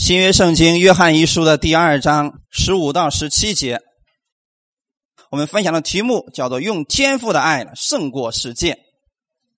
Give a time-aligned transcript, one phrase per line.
[0.00, 3.82] 新约圣经约翰一书的第二章十五到十七节，
[5.30, 8.78] 我们分享的题目叫做“用天赋的爱胜过世界”。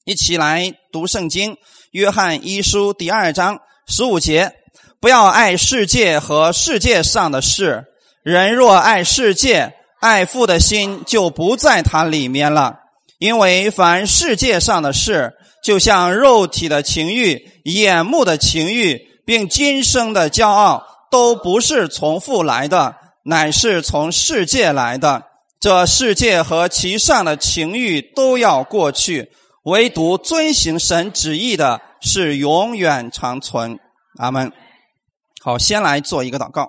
[0.04, 1.58] 一起来读圣经，
[1.92, 4.52] 约翰一书第二章十五节
[5.00, 7.84] ：“不要爱世界和世界上的事。
[8.24, 12.80] 人若爱世界，爱父的心就不在他里面了。
[13.20, 25.24] 因为凡世界上的事，就像肉体的情欲、眼目的情欲。”并今生的骄傲都不是从父来的，乃是从世界来的。
[25.60, 29.30] 这世界和其上的情欲都要过去，
[29.62, 33.78] 唯独遵行神旨意的是永远长存。
[34.18, 34.50] 阿门。
[35.40, 36.68] 好，先来做一个祷告。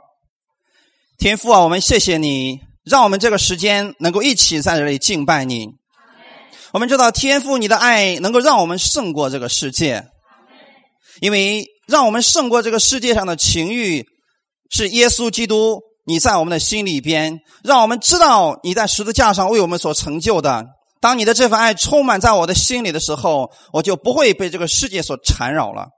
[1.17, 5.69] 天父啊，我们谢谢你，让我们这个时间能够一起在这里敬拜你。
[6.71, 10.05] 我们知道天父你的爱能够让我们胜过这个世界，
[11.19, 11.72] 因为。
[11.93, 14.03] 让我们胜过这个世界上的情欲，
[14.71, 20.65] 是耶稣基督你在我们的心里边，让我们知道你在十字架上为我们所成就的。
[20.99, 25.89] 当你的这份爱充满在我的心里的时候，我就不会被这个世界所缠绕了。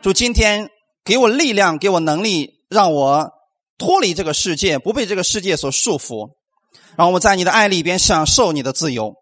[0.00, 0.70] 主今天
[1.04, 3.28] 给我力量，给我能力，让我
[3.76, 6.30] 脱离这个世界，不被这个世界所束缚，
[6.96, 9.12] 让我在你的爱里边享受你的自由。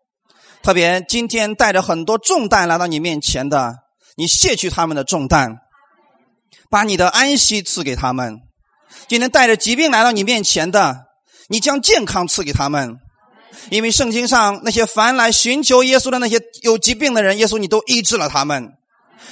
[0.62, 3.74] 特别今天带着很多重担来到你面前的，
[4.16, 5.56] 你卸去他们的重担。
[6.68, 8.38] 把你的安息赐给他们。
[9.08, 11.06] 今天带着疾病来到你面前的，
[11.48, 12.96] 你将健康赐给他们。
[13.70, 18.72] 因为圣经上那些凡来寻求耶稣的那些有疾病的人，耶稣你都医治了他们。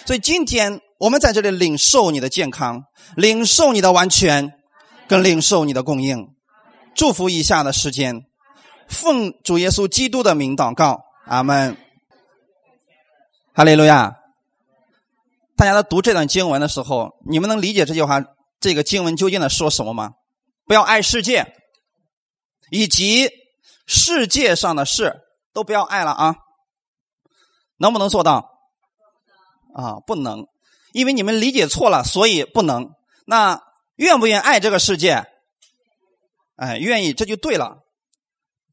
[0.04, 2.82] 所以今天我们在这里领受你的健康，
[3.16, 4.52] 领受你的完全，
[5.08, 6.28] 跟领受你的供应。
[6.94, 8.22] 祝福以下的时间，
[8.88, 11.76] 奉主耶稣基督的名祷告，阿门。
[13.54, 14.14] 哈利路亚。
[15.58, 18.22] 大家在读这段经文的时候，你们能理解这句话？
[18.60, 20.12] 这个经文究竟在说什么吗？
[20.66, 21.52] 不要爱世界，
[22.70, 23.28] 以及
[23.84, 25.16] 世界上的事
[25.52, 26.36] 都不要爱了啊！
[27.76, 28.48] 能不能做到？
[29.74, 30.46] 啊，不能，
[30.92, 32.90] 因为你们理解错了，所以不能。
[33.26, 33.60] 那
[33.96, 35.24] 愿不愿爱这个世界？
[36.54, 37.78] 哎，愿意，这就对了。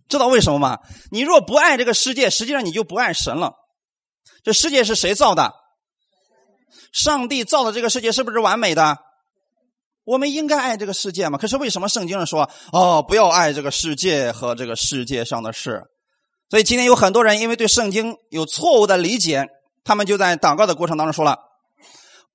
[0.08, 0.82] 知道为什么吗？
[1.10, 3.56] 你若不爱这个世界，实际上你就不爱神了。
[4.44, 5.52] 这世界是谁造的？
[6.96, 8.98] 上帝造的这个世界是不是完美的？
[10.06, 11.38] 我们应该爱这个世界吗？
[11.38, 15.84] 可是为什么圣经上说哦，不要爱这个世界和这个世界上的事？
[16.50, 19.46] 所以今天有很多人因为对圣经有错误的理解，
[19.84, 21.38] 他们就在祷告的过程当中说了：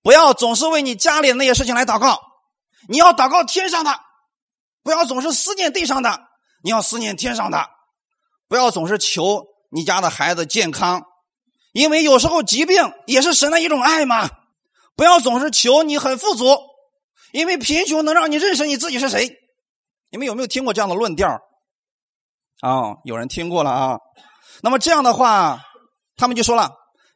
[0.03, 2.21] 不要总是为你家里的那些事情来祷告，
[2.87, 3.93] 你要祷告天上的；
[4.83, 6.21] 不要总是思念地上的，
[6.63, 7.61] 你要思念天上的；
[8.47, 11.05] 不要总是求你家的孩子健康，
[11.73, 14.29] 因为有时候疾病也是神的一种爱嘛。
[15.01, 16.45] 不要总是求你很富足，
[17.33, 19.31] 因为贫穷能让你认识你自己是谁。
[20.11, 21.41] 你们有没有听过这样的论调？
[22.61, 23.99] 啊，有人听过了啊。
[24.63, 25.63] 那么这样的话，
[26.17, 26.73] 他们就说了，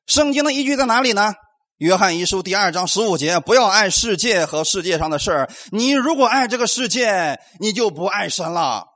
[0.06, 1.34] 圣经的依据在哪里呢？
[1.76, 5.50] 约翰一书第二章十五节：不要爱世界和世界上的事儿。
[5.70, 8.86] 你如果爱这个世界，你就不爱神了，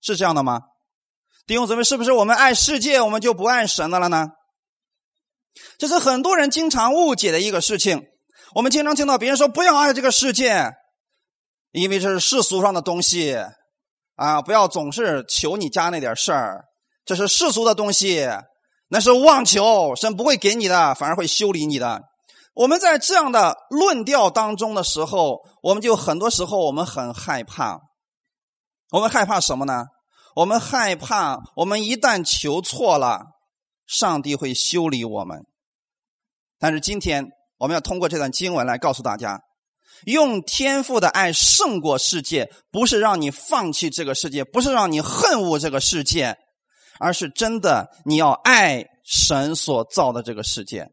[0.00, 0.62] 是这样的吗？
[1.46, 4.28] 弟兄姊妹，是不是我们爱世界，我们就不爱神的了呢？
[5.78, 8.02] 这是很多人经常误解的一个事情。
[8.54, 10.72] 我们经常听到别人说：“不要爱这个世界，
[11.72, 13.36] 因为这是世俗上的东西
[14.14, 14.40] 啊！
[14.40, 16.64] 不要总是求你家那点事儿，
[17.04, 18.28] 这是世俗的东西，
[18.88, 22.02] 那是妄求，神不会给你的，反而会修理你的。”
[22.54, 27.80] 我们在这样的论调当中的时候，我们就很多时候我们很害怕。
[28.92, 29.84] 我们害怕什么呢？
[30.36, 33.35] 我们害怕我们一旦求错了。
[33.86, 35.46] 上帝会修理我们，
[36.58, 39.42] 但是今天我们要通过这段经文来告诉大家：
[40.04, 46.36] 用天赋的爱胜过世界，不是让你放弃这个世界，不是让你恨恶这个世界，
[46.98, 50.90] 而是真的你要爱神所造的这个世界。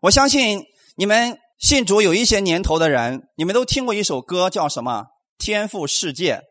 [0.00, 0.64] 我相信
[0.96, 5.06] 你们信主有一些年头的人，你们都听过一首歌，叫什么？
[5.36, 6.42] 天赋世界，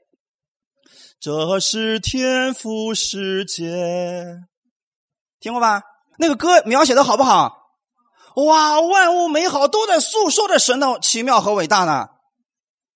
[1.19, 4.44] 这是天赋世界。
[5.39, 5.81] 听过吧？
[6.17, 7.53] 那个歌描写的好不好？
[8.35, 12.07] 哇，万物美好，都在诉说着神的奇妙和伟大呢。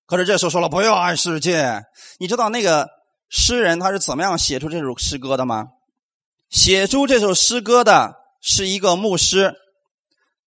[0.06, 1.82] 可是这时候说了不要爱世界。
[2.18, 2.88] 你知道那个
[3.28, 5.66] 诗人他是怎么样写出这首诗歌的吗？
[6.50, 9.54] 写出这首诗歌的是一个牧师。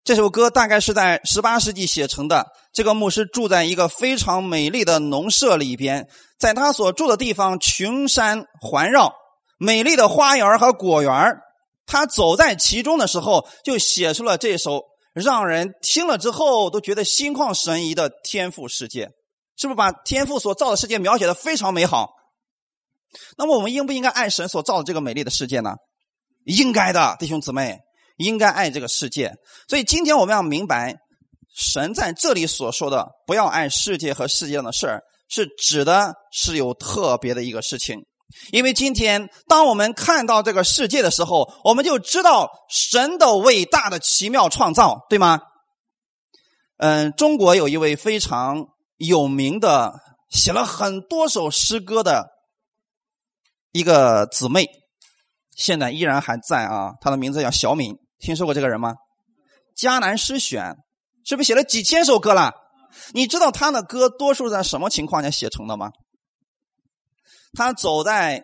[0.04, 2.46] 这首歌大概是在十八世纪写成的。
[2.72, 6.08] 这个牧师住在一个非常美丽的农舍里边，
[6.38, 9.14] 在他所住的地方，群山环绕，
[9.58, 11.38] 美丽的花园和果园
[11.86, 14.84] 他走在其中的时候，就写出了这首
[15.14, 19.10] 让人听了之后都觉得心旷神怡的天赋世界，
[19.56, 22.12] 是不是把天赋所造的世界描写的非常美好？
[23.38, 25.76] 那么我们应不应该爱神所造的这个美丽的世界呢？
[26.44, 27.80] 应该的，弟兄姊妹，
[28.18, 29.34] 应该爱这个世界。
[29.70, 30.96] 所以今天我们要明白，
[31.56, 38.06] 神在这里所说的“不要爱世界和世界上的事儿”，是指的是有特别的一个事情。
[38.52, 45.40] 因为今天当我们看到这个世界的时候，我们就知道神的伟大的奇妙创造，对吗？
[46.78, 48.66] 嗯，中国有一位非常
[48.98, 49.94] 有名的、
[50.30, 52.28] 写了很多首诗歌的
[53.72, 54.68] 一个姊妹。
[55.56, 58.96] 现在依然还在啊，她的名字叫小敏，听说过这个人吗？
[59.78, 60.76] 迦南诗选
[61.26, 62.52] 是不是写了几千首歌了？
[63.14, 65.92] 你知道他的歌多数在什么情况下写成的吗？
[67.56, 68.44] 他走在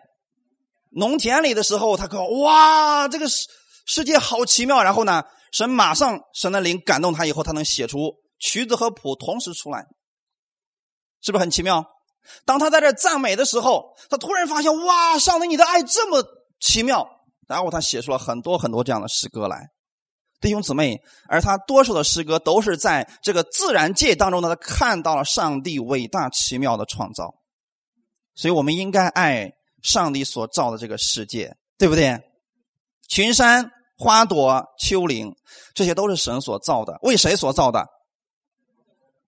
[0.90, 3.46] 农田里的时候，他说：“哇，这个世
[3.86, 5.22] 世界好奇妙。”然后呢，
[5.52, 9.86] 神马上神的灵感动他以后，他能写出曲子和谱同时出来，
[11.20, 11.84] 是不是很奇妙？
[12.44, 16.24] 当他在这赞美的时候，他突然发现：“哇，上帝，你的爱这么……”
[16.60, 17.04] 奇妙，
[17.48, 19.66] 然后他写出了很多很多这样的诗歌来，
[20.40, 27.34] 弟兄姊妹，而他多数的诗歌都是在这个自然界当中呢，他看到了上帝伟大奇妙的创造，
[28.34, 29.52] 所以我们应该爱
[29.82, 32.20] 上帝所造的这个世界，对不对？
[33.08, 35.34] 群山、花朵、丘陵，
[35.74, 37.86] 这些都是神所造的，为谁所造的？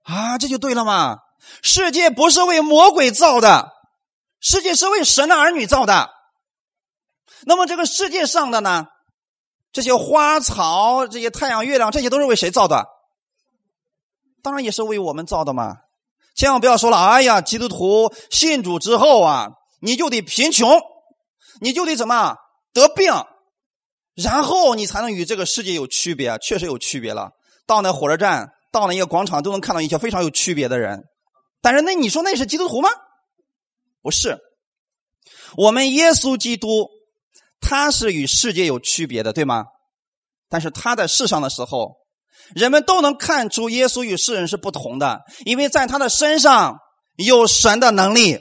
[0.03, 1.19] 啊，这就对了嘛！
[1.63, 3.73] 世界不是为魔鬼造的，
[4.41, 6.11] 世界是为神的儿女造的。
[7.47, 8.87] 那么这个世界上的呢，
[9.71, 12.87] 这些花草、这些太阳、月亮，这些都是为谁造的？
[14.43, 15.77] 当然也是为我们造的嘛！
[16.35, 19.49] 千万不要说了，哎呀，基督徒信主之后啊，
[19.81, 20.81] 你就得贫穷，
[21.61, 22.37] 你就得怎么
[22.73, 23.13] 得病，
[24.15, 26.37] 然后你才能与这个世界有区别。
[26.39, 27.31] 确实有区别了。
[27.67, 31.05] 到那火车站，到那一个广场，都能看到一些非常有区别的人。
[31.63, 32.89] 但是那你说那是基督徒吗？
[34.03, 34.39] 不是，
[35.57, 36.91] 我们耶稣基督。
[37.67, 39.65] 他是与世界有区别的，对吗？
[40.51, 41.97] 但是他在世上的时候，
[42.55, 46.79] 人们都能看出耶稣与世人是不同的，因为在他的身上
[47.17, 48.39] 有神的能力。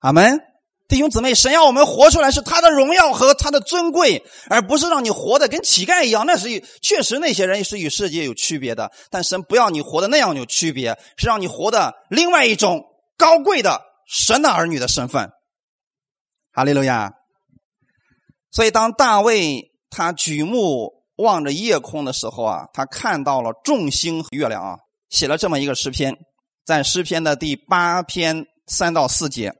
[0.00, 0.40] 阿门，
[0.88, 6.26] 弟兄姊妹，神要我们活出来是他的荣耀和他的尊贵，而不是让你活的跟乞丐一样。
[6.26, 12.82] 那是确实那些人是与世界有区别的，但神不要你活的那样有区别，是让你活的另外一种
[13.16, 15.30] 高贵的神的儿女的身份。
[16.52, 17.12] 哈利路亚。
[18.50, 24.76] 所以，当大卫他举目望着夜空的时候啊，他看到了众星和月亮啊，
[25.08, 26.14] 写了这么一个诗篇，
[26.64, 29.52] 在诗篇的第八篇三到四节，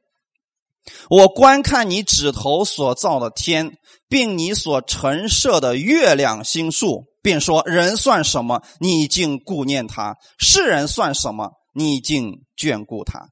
[1.08, 3.72] 我观看你指头所造的天，
[4.08, 8.62] 并你所陈设的月亮星宿，便说：人算什么？
[8.78, 11.52] 你竟顾念他；世人算什么？
[11.74, 13.28] 你竟眷顾他。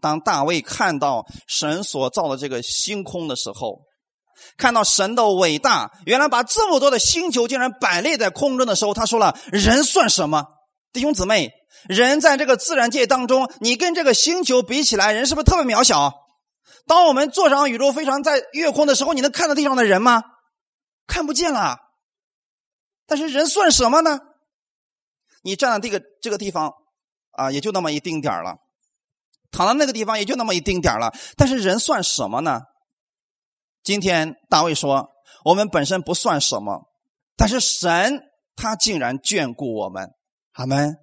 [0.00, 3.80] 当大卫看到神所造的这个星空的时候，
[4.56, 10.44] 看到神的伟大，原来把这么多的星球竟然摆列在空中的时候，他说了：“人算什么？
[10.92, 11.50] 弟兄姊妹，
[11.88, 16.12] 人在这个自然界当中，你跟这个星球比起来，人是不是特别渺小？
[16.86, 20.22] 当我们坐上宇宙飞船在月空的时候，你能看到地上的人吗？
[21.06, 21.76] 看不见了。
[23.06, 24.18] 但是人算什么呢？
[25.42, 26.72] 你站在这个这个地方
[27.32, 28.56] 啊，也就那么一丁点了。”
[29.50, 32.60] 躺在那个地方也就那么一丁点了，但是人算什么呢？
[33.82, 35.08] 今天大卫说
[35.44, 36.88] ：“我们本身不算什么，
[37.36, 38.20] 但是神
[38.56, 40.10] 他竟然眷顾我们。”
[40.54, 40.96] 阿门。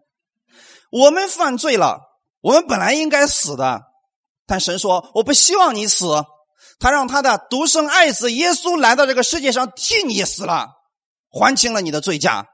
[0.91, 1.99] 我们犯罪了，
[2.41, 3.81] 我们本来应该死的，
[4.45, 6.05] 但神说：“我不希望你死。”
[6.79, 10.67] 他让他的独生爱子耶稣来到这个世界上替你死了，
[11.31, 12.45] 还清了你的罪价。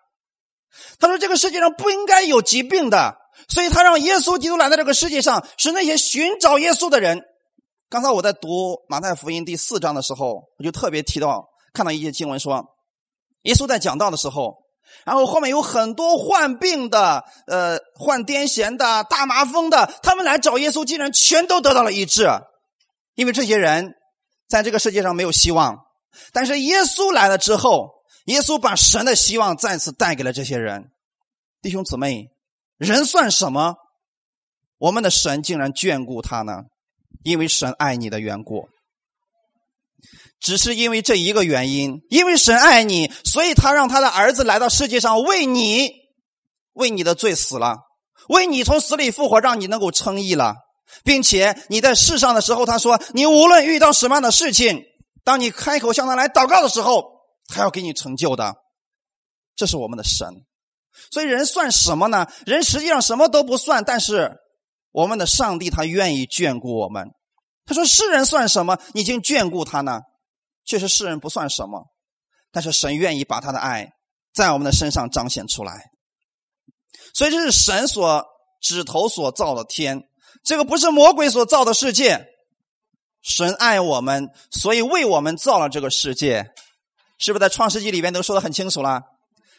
[0.99, 3.17] 他说：“这个世界上不应该有疾病的。”
[3.49, 7.21] 所以他让耶稣基督来到这个世界上，是那些寻找耶稣的人。
[7.91, 12.65] 刚才我在读马太福音第四章的时候，我就特别提到看到一些经文说，
[13.41, 14.55] 耶稣在讲道的时候，
[15.03, 22.29] 然后后面有很多患病的、呃患癫痫的、大麻风的，他们来找耶稣，竟然全都得到了医治，
[23.15, 23.93] 因为这些人
[24.47, 25.77] 在这个世界上没有希望。
[26.31, 27.89] 但是耶稣来了之后，
[28.27, 30.91] 耶稣把神的希望再次带给了这些人，
[31.61, 32.29] 弟兄姊妹。
[32.77, 33.75] 人算什么？
[34.77, 36.63] 我们的神竟然眷顾他呢？
[37.23, 38.67] 因为神爱你的缘故，
[40.39, 45.89] 只是因为这一个原因，因为神爱你，所以他让他的儿子来到世界上，为你，
[46.73, 47.77] 为你的罪死了，
[48.29, 50.55] 为你从死里复活，让你能够称义了，
[51.03, 54.83] 并且你在世上的时候，他说，你无论遇到什么样的事情，
[55.23, 57.03] 当你开口向他来祷告的时候，
[57.47, 58.55] 他要给你成就的。
[59.55, 60.27] 这是我们的神。
[61.11, 62.27] 所以人算什么呢？
[62.45, 64.31] 人实际上什么都不算，但是
[64.91, 67.11] 我们的上帝他愿意眷顾我们。
[67.65, 68.77] 他说：“世人算什么？
[68.93, 70.01] 你竟眷顾他呢？”
[70.65, 71.87] 确实，世人不算什么，
[72.51, 73.93] 但是神愿意把他的爱
[74.33, 75.91] 在我们的身上彰显出来。
[77.13, 78.25] 所以这是神所
[78.61, 80.03] 指头所造的天，
[80.43, 82.27] 这个不是魔鬼所造的世界。
[83.21, 86.51] 神爱我们，所以为我们造了这个世界，
[87.17, 89.03] 是不是在创世纪里边都说的很清楚了？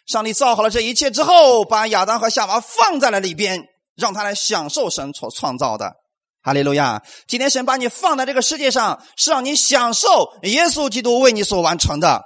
[0.07, 3.69] 上帝造好了这一切之后，把亚当和夏娃放在了里边，
[4.03, 5.95] 让他来享受神所创造的。
[6.43, 7.01] 哈利路亚！
[7.29, 12.25] 今天神把你放在这个世界上，是让你享受耶稣基督为你所完成的。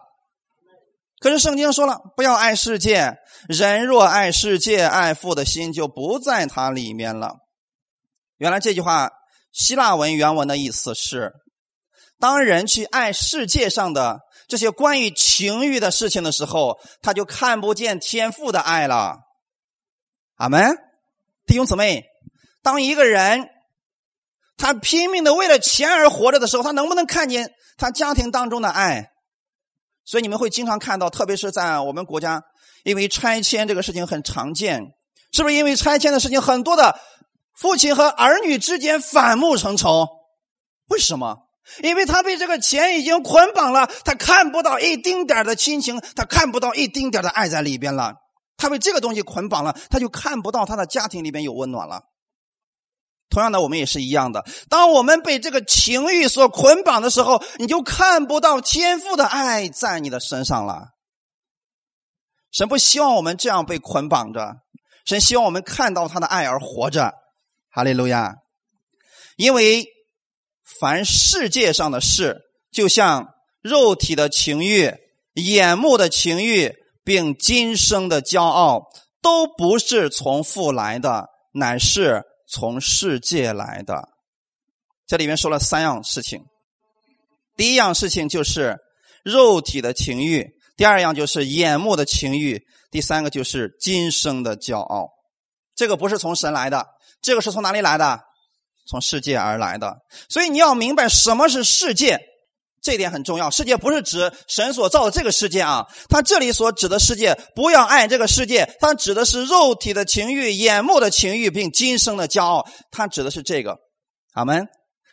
[1.21, 7.35] 可是圣经说了，不要爱世界，人若爱世界，爱父的心就不在他里面了。
[8.38, 9.11] 原来这句话
[9.52, 11.33] 希腊文原文的意思是：
[12.18, 14.21] 当人去爱世界上的。
[14.49, 19.16] 这些关于情欲的事情的时候，他就看不见天赋的爱了。
[20.37, 20.76] 阿门，
[21.47, 22.05] 弟兄姊妹，
[22.62, 23.49] 当一个人
[24.57, 29.11] 他拼命的为了钱而活着的时候，他能不能看见他家庭当中的爱？
[30.05, 32.43] 所以你们会经常看到，特别是在我们国家，
[32.85, 34.83] 因为拆迁这个事情很常见，
[35.33, 35.55] 是不是？
[35.55, 36.99] 因为拆迁的事情，很多的
[37.55, 40.07] 父亲和儿女之间反目成仇，
[40.88, 41.37] 为什么？
[41.83, 48.15] 因为他被这个钱已经捆绑了，他看不到一丁点的亲情，他看不到一丁点的爱在里边了。
[48.56, 52.02] 他被这个东西捆绑了，他就看不到他的家庭里边有温暖了。
[53.28, 54.44] 同样的，我们也是一样的。
[54.68, 60.88] 当我们被这个情欲所捆绑的时候，你就看不到天赋的爱在你的身上了。
[62.52, 64.56] 神不希望我们这样被捆绑着，
[65.04, 67.14] 神希望我们看到他的爱而活着。
[67.70, 68.36] 哈利路亚！
[69.36, 69.86] 因为。
[70.80, 72.38] 凡世界上的事，
[72.72, 73.28] 就像
[73.62, 74.92] 肉体的情欲、
[75.34, 76.75] 眼目的情欲，
[77.06, 78.82] 并今生的骄傲，
[79.22, 84.08] 都不是从父来的，乃是从世界来的。
[85.06, 86.42] 这里面说了三样事情：
[87.56, 88.76] 第一样事情就是
[89.25, 90.46] 肉体的情欲；
[90.76, 92.58] 第二样就是眼目的情欲；
[92.90, 95.10] 第三个就是今生的骄傲。
[95.76, 96.88] 这个不是从神来的，
[97.22, 98.20] 这个是从哪里来的？
[98.88, 99.96] 从世界而来的，
[100.28, 102.20] 所以你要明白什么是世界，
[102.87, 103.50] 这一点很重要。
[103.50, 113.76] 世界不是指神所造的这个世界啊，他这里所指的世界，不要爱这个世界，它指的是肉体的情欲、眼目的情欲，并今生的骄傲，它指的是这个。
[114.35, 114.69] 阿门。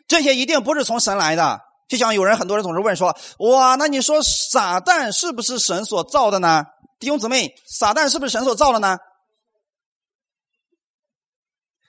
[0.08, 1.62] 这些一定不是从神来的。
[1.90, 6.64] 就像有人很多人总是问说：“哇，那你说撒旦是不是神所造的呢？”
[7.02, 9.00] 弟兄姊妹，撒旦是不是神所造的呢？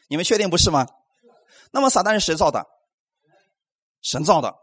[0.09, 0.87] 你们确定不是吗？
[1.73, 2.64] 那么撒旦是谁造的？
[4.00, 4.55] 神造的，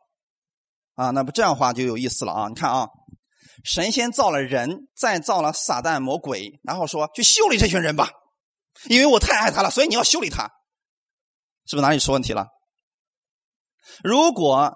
[1.01, 2.47] 啊，那不这样话就有意思了啊！
[2.47, 2.87] 你看啊，
[3.63, 8.11] 神先造了人，再造了撒旦魔鬼，然后说去修理这群人吧，
[8.85, 10.43] 因为我太爱他了，所以你要修理他，
[11.65, 12.45] 是不是哪里出问题了？
[14.03, 14.75] 如果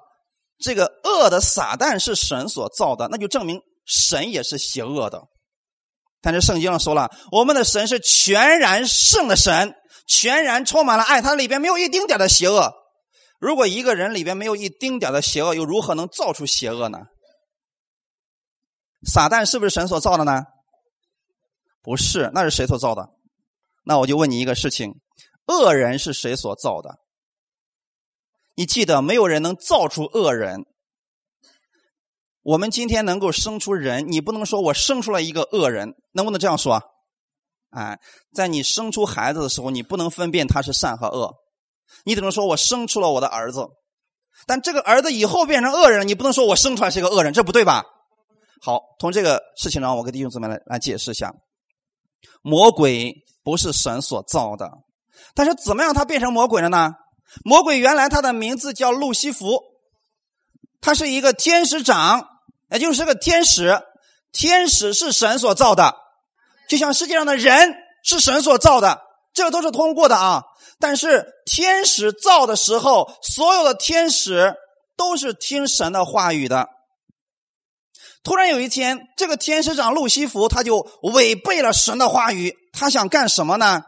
[0.58, 5.22] 这个恶的撒旦是神所造的，那就证明神也是邪恶的。
[6.22, 9.76] 但是圣经上说了，我们的神是全然圣的神。
[10.08, 12.72] 全然充满了爱，它里边没有一丁点的邪恶。
[13.40, 17.00] 如果一个人里边没有一丁点的邪恶，又如何能造出邪恶呢？
[19.06, 20.44] 撒旦是不是神所造的呢？
[21.82, 23.10] 不是，那是谁所造的？
[23.84, 24.96] 那我就问你一个事情：
[25.46, 26.98] 恶人是谁所造的？
[28.56, 30.66] 你记得，没有人能造出恶人。
[32.42, 36.82] 我们今天能够生出人，你不能说我生出了一个恶人，能不能这样说？
[37.72, 38.00] 哎，
[38.34, 41.36] 在你生出孩子的时候，你不能分辨他是善和恶，
[42.04, 43.68] 你只能说我生出了我的儿子，
[44.48, 47.84] 但这个儿子以后变成恶人，你不能说我生出来是个恶人，这不对吧？
[48.62, 51.34] 好，从这个事情上，我给弟兄姊妹来来解释一下，
[52.42, 53.14] 魔鬼
[53.44, 54.70] 不是神所造的，
[55.34, 56.94] 但是怎么样他变成魔鬼了呢？
[57.44, 59.62] 魔鬼原来他的名字叫路西弗，
[60.80, 62.28] 他是一个天使长，
[62.72, 63.82] 也就是个天使，
[64.32, 65.96] 天使是神所造的。
[66.70, 69.02] 就像世界上的人是神所造的，
[69.34, 70.44] 这个都是通过的啊。
[70.80, 74.56] 但是天使造的时候，所有的天使
[74.98, 76.68] 都是听神的话语的。
[78.24, 80.80] 突然有一天，这个天使长路西弗他就
[81.14, 83.84] 违背了神的话语，他想干什么呢？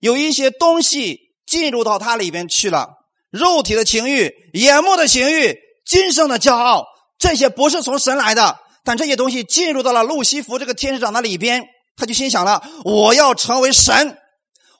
[0.00, 2.88] 有一些东西进入到他里边去了，
[3.30, 5.56] 肉体的情欲、眼目的情欲、
[5.86, 6.84] 今生的骄傲，
[7.18, 8.58] 这些不是从神来的。
[8.82, 11.64] 但这些东西进入到了路西弗这个天使长的里边，
[11.96, 14.18] 他就心想了：我要成为神，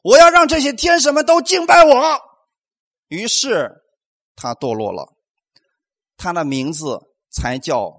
[0.02, 2.20] 我要让这些天使们都敬拜我。
[3.08, 3.82] 于是
[4.36, 5.12] 他堕落了，
[6.16, 7.92] 他的名字才叫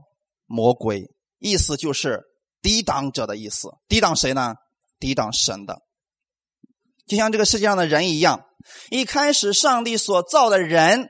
[0.46, 2.24] 魔鬼，意思就是
[2.62, 3.70] 抵挡者的意思。
[3.88, 4.56] 抵挡谁呢？
[5.00, 5.82] 抵挡神的。
[7.08, 8.46] 就像这个世界上的人一样，
[8.90, 11.10] 一开始上帝所造的人，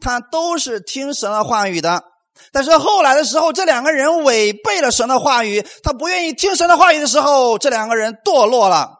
[0.00, 2.04] 他都是听神的话语的。
[2.52, 8.95] 但是后来的时候，这两个人违背了神的话语，他不愿意听神的话语的时候，这两个人堕落了。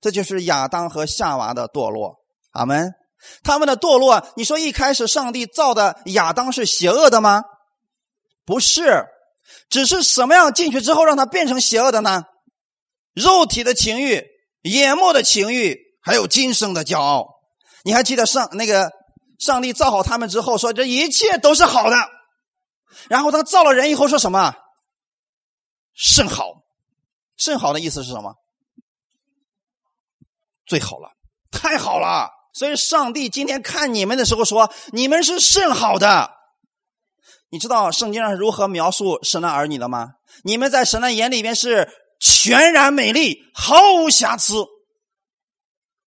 [0.00, 2.16] 这就是亚当和夏娃的堕落。
[2.52, 2.92] 阿门。
[3.42, 7.42] 他们的堕落，你说一开始上帝造的亚当是邪恶的吗？
[8.44, 9.06] 不是，
[9.68, 12.22] 只是什么样进去之后让他变成邪恶的呢？
[13.14, 14.24] 肉体的情欲、
[14.62, 17.26] 眼目的情欲，还有今生的骄傲。
[17.82, 18.92] 你还记得上那个
[19.40, 21.96] 上帝造好他们之后说这一切都是好的，
[23.08, 24.54] 然后他造了人以后说什么？
[25.92, 26.62] 甚好，
[27.36, 28.34] 甚好的意思是什么？
[30.68, 31.08] 最好了，
[31.50, 32.30] 太好了。
[32.54, 36.30] 所以，上帝今天看你们的时候说：“你们是甚好的。”
[37.50, 40.08] 你知道圣经上是如何描述神的儿女的吗？
[40.44, 41.88] 你们在神的眼里边是
[42.20, 44.66] 全然美丽，毫无瑕疵，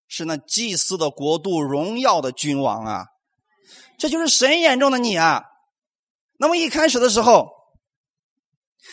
[0.08, 3.06] 是那祭司的国度、荣耀的君王啊！
[3.98, 5.46] 这就是神眼中的你啊！
[6.38, 7.50] 那么一开始的时候，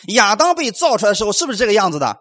[0.08, 2.16] 亚当被造出来的时候，是不是这个样子的？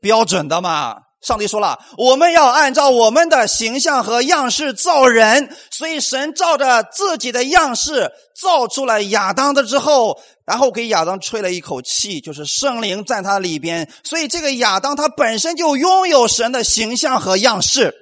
[0.00, 1.01] 标准的嘛。
[1.22, 17.94] 上帝说了，我们要按照我们的形象和样式造人，所以神照着自己的样式造出来亚当的之后，然后给亚当吹了一口气，就是圣灵在他里边，所以这个亚当他本身就拥有神的形象和样式，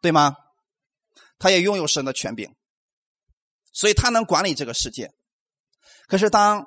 [0.00, 0.36] 对吗？
[1.40, 2.48] 他也拥有神的权柄，
[3.72, 5.10] 所以他能管理这个世界。
[6.06, 6.64] 可是当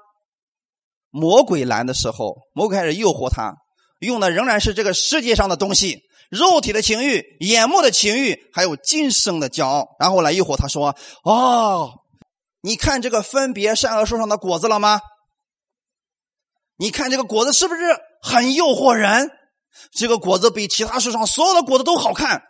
[1.09, 3.53] 魔鬼来的时候，魔鬼开始诱惑他。
[4.07, 11.99] 用的仍然是这个世界上的东西，肉体的情欲、眼目的情欲，还有今生的骄傲，然后来诱惑他说：“哦，
[12.61, 15.01] 你看这个分别善恶树上的果子了吗？
[16.77, 17.81] 你看这个果子是不是
[18.23, 19.29] 很诱惑人？
[19.91, 22.41] 这个果子比其他树上所有的果子都好看，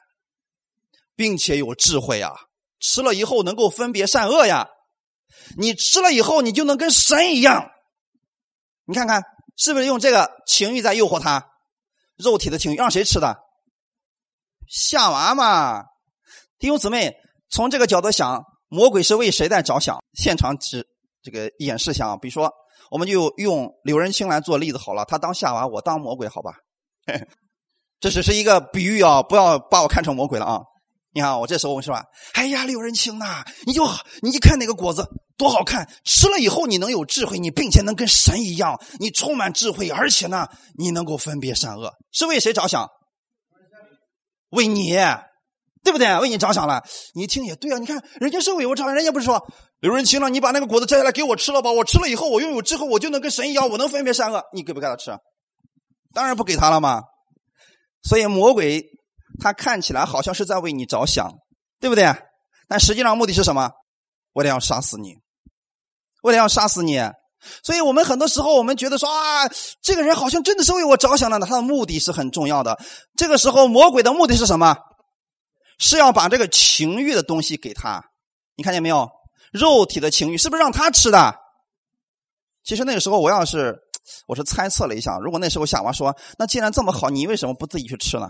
[1.15, 2.31] 并且有智慧啊！
[2.79, 4.70] 吃了以后能够分别善恶呀！
[5.57, 7.72] 你吃了以后，你就能跟神一样。
[8.85, 9.22] 你看看。”
[9.57, 11.48] 是不是用这个情欲在诱惑他？
[12.18, 13.37] 肉体的情欲让谁吃的？
[14.68, 15.83] 夏娃嘛。
[16.59, 17.16] 弟兄姊妹，
[17.50, 20.03] 从这个角度想，魔鬼是为谁在着想？
[20.14, 20.87] 现场指
[21.24, 22.51] 这个演示下，比如说，
[22.92, 25.03] 我们就用柳仁清来做例子好了。
[25.05, 26.53] 他当夏娃，我当魔鬼，好吧？
[28.00, 30.61] 这只是一个比喻啊，不要把我看成魔鬼了啊。
[31.14, 32.05] 你看，我这时候是吧？
[32.33, 33.83] 哎呀，柳仁清呐，你就
[34.22, 35.07] 你一看那个果子
[35.42, 42.88] 多好看，吃了以后你能有智慧，你并且能跟神一样，你充满智慧，而且呢，你能够分别善恶，是为谁着想？
[44.51, 44.92] 为你，
[45.84, 46.16] 对不对？
[46.20, 46.84] 为你着想了。
[47.16, 49.44] 你听也对啊，你看人家是为我着想，人家不是说
[49.80, 51.72] 刘仁清了，你把那个果子摘下来给我吃了吧？
[51.72, 54.44] 我吃了以后，我拥有智慧，我就能跟神一样，我能分别善恶。
[54.54, 55.18] 你给不给他吃？
[56.14, 57.01] 当然不给他了嘛。
[58.04, 58.86] 所以魔鬼。
[59.40, 61.32] 他看起来好像是在为你着想，
[61.80, 62.14] 对不对？
[62.68, 63.72] 但实际上目的是什么？
[64.34, 65.16] 我得要杀死你，
[66.22, 67.00] 为了要杀死你。
[67.64, 69.50] 所以我们很多时候我们觉得说啊，
[69.81, 72.79] 这个人好像真的是为我着想的，他的目的是很重要的。
[73.16, 74.77] 这个时候魔鬼的目的是什么？
[75.79, 78.03] 是要把这个情欲的东西给他。
[78.55, 79.10] 你看见没有？
[79.51, 81.34] 肉体的情欲是不是让他吃的？
[82.64, 83.75] 其实那个时候我要是
[84.27, 88.29] 我是猜测了一下，如果那时候夏娃说，那既然这么好，你为什么不自己去吃呢？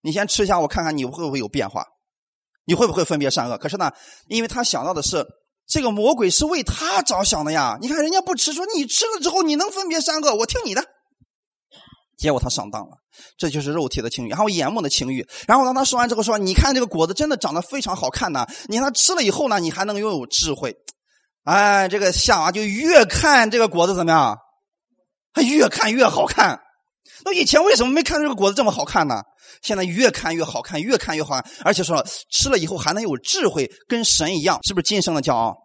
[0.00, 1.84] 你先吃一下，我看看你会不会有变化，
[2.64, 3.56] 你会不会分别善恶？
[3.56, 3.92] 可是呢，
[4.26, 5.24] 因为他想到的是
[5.68, 7.76] 这个魔鬼是为他着想的呀。
[7.80, 10.82] 你看人家不吃，说你吃了之后你能分别三个，我听你的。
[12.16, 12.96] 结果他上当了，
[13.36, 15.24] 这就是肉体的情欲，然后眼目的情欲。
[15.46, 20.74] 然后当他说完之后说：“你看这个果子真的长得非常好看呢，你看他吃了以后呢，你还能拥有智慧。”
[21.44, 24.36] 哎，这个夏娃就越看这个果子怎么样？
[25.32, 26.60] 他越看越好看。
[27.30, 29.22] 那以前为什么没看这个果子这么好看呢？
[29.62, 35.56] 现在越看越好看，越看越好看，而且说吃了以后还能有智慧，跟神一样，是不是今生的骄傲？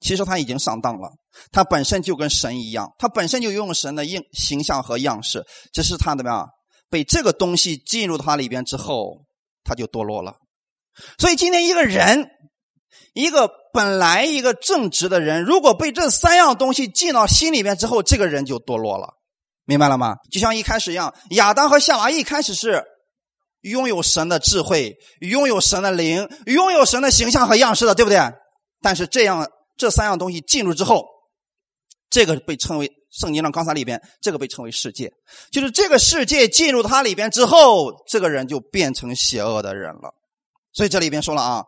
[0.00, 1.10] 其实他已经上当了，
[1.50, 6.48] 他本身就跟神一样，他本身就拥有神的应形象和样式，只是他怎么样
[6.90, 9.24] 被这个东西进入他里边之后，
[9.64, 10.34] 他就堕落了。
[11.18, 12.28] 所以今天一个人，
[13.14, 19.14] 一个本来一个正直的人，如果被这三样东西进到心里边之后，这个人就堕落了。
[19.68, 20.16] 明白了吗？
[20.30, 22.82] 就像一开始一样，亚当和夏娃一开始是
[23.60, 28.18] 拥有神的智慧、拥有神的灵、拥有神的形象和样式的，对不对？
[28.80, 31.04] 但是这样这三样东西进入之后，
[32.08, 35.12] 这个被称为圣经上刚才里边这个被称为世界，
[35.52, 40.14] 就是这个世界进入它里边之后，这个人就变成邪恶的人了。
[40.72, 41.62] 所以这里边说了啊，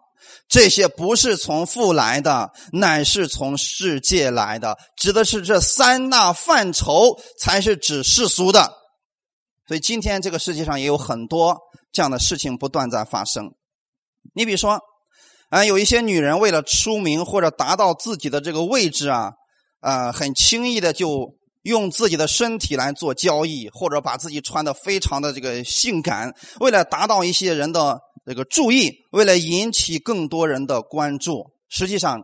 [0.51, 8.73] 这些不是从父来的，乃是从世界来的，指的是这三大范畴，才是指世俗的。
[9.69, 11.57] 所以今天这个世界上也有很多
[11.93, 13.45] 这样的事情不断在发生。
[14.35, 14.81] 你比如说，
[15.51, 19.31] 啊，有一些女人为了出名或者达到自己的这个位置啊，
[19.83, 28.01] 呃，很轻易的就用自己的身体来做交易，或者把自己穿的非常的这个性感，为了达到一些人的。
[28.25, 32.23] 这个注意，为了引起更多人的关注，实际上，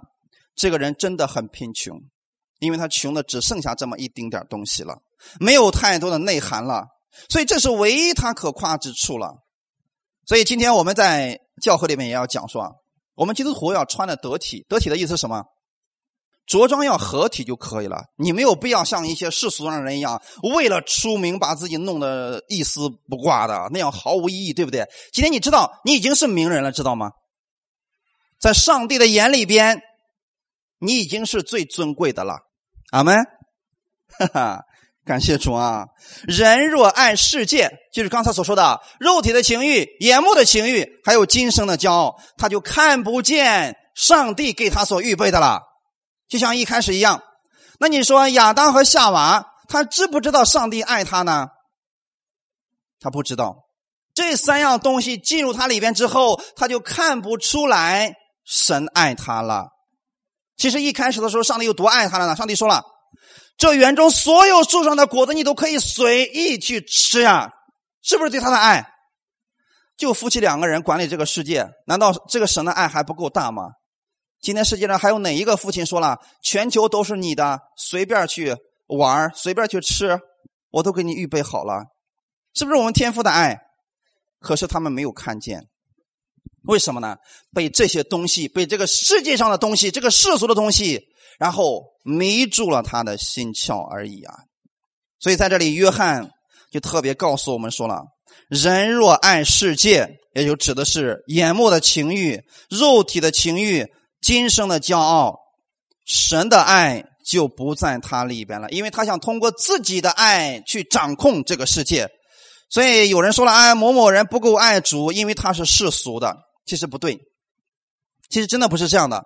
[0.54, 2.00] 这个人真的很贫穷，
[2.60, 5.02] 因为他穷的只剩下这么一丁点东西了，
[5.40, 6.86] 没有太多的内涵了，
[7.28, 9.42] 所以这是唯一他可夸之处了。
[10.26, 12.76] 所以今天我们在教会里面也要讲说，
[13.14, 15.44] 我们基督徒要穿的得体，得体的意思是什么？
[16.46, 20.22] 着装要合体就可以了，你没有必要像一些世俗上的人一样，
[20.54, 24.86] 为了出名把自己弄得一丝不挂的，那样毫无意义，对不对？
[25.12, 27.10] 今天你知道你已经是名人了，知道吗？
[28.38, 29.80] 在上帝的眼里边，
[30.78, 32.38] 你已经是最尊贵的了。
[32.92, 33.24] 阿门，
[34.18, 34.60] 哈哈，
[35.04, 35.86] 感谢主啊！
[36.28, 45.60] 人若爱世界，就是刚才所说的肉体的情欲、眼目的情欲，还有今生的骄傲，他就看不见上帝给他所预备的了。
[46.28, 47.22] 就像一开始一样，
[47.78, 51.48] 那你说亚当和夏娃，他知不知道上帝爱他呢？
[52.98, 53.64] 他不知道。
[54.14, 59.68] 这三样东西进入他里边之后，他就看不出来神爱他了。
[60.56, 62.34] 其实一开始的时候，上帝有多爱他了呢？
[62.34, 62.82] 上帝说了
[63.58, 67.50] ：“这园中所有树上的果子，你都可以随意去吃呀。”
[68.02, 68.86] 是不是对他的爱？
[69.98, 73.64] 就夫妻两个人管理这个世界，难道这个神的爱还不够大吗？
[74.40, 78.54] 今天世界上还有哪一个父亲说了全球都是你的，随便去
[78.86, 80.20] 玩随便去吃，
[80.70, 81.84] 我都给你预备好了，
[82.54, 83.58] 是不是我们天父的爱？
[84.38, 85.66] 可是他们没有看见，
[86.64, 87.16] 为什么呢？
[87.52, 94.34] 被这些东西，被这个世界上的东西，这个世俗的东西，然后迷住了他的心窍而已啊！
[95.18, 96.30] 所以在这里，约翰
[96.70, 98.04] 就特别告诉我们说了：
[98.48, 103.84] 人若爱世界，也就指的是眼目的情欲、肉体的情欲。
[104.26, 105.38] 今生的骄傲，
[106.04, 112.08] 神的爱就不在他里边了，因为他想通过自己的爱去掌控这个世界。
[112.68, 116.36] 所以有人说了：“哎，某某人不够爱主，因为他是世俗的。”
[116.66, 117.20] 其实不对，
[118.28, 119.22] 其实真的不是这样的。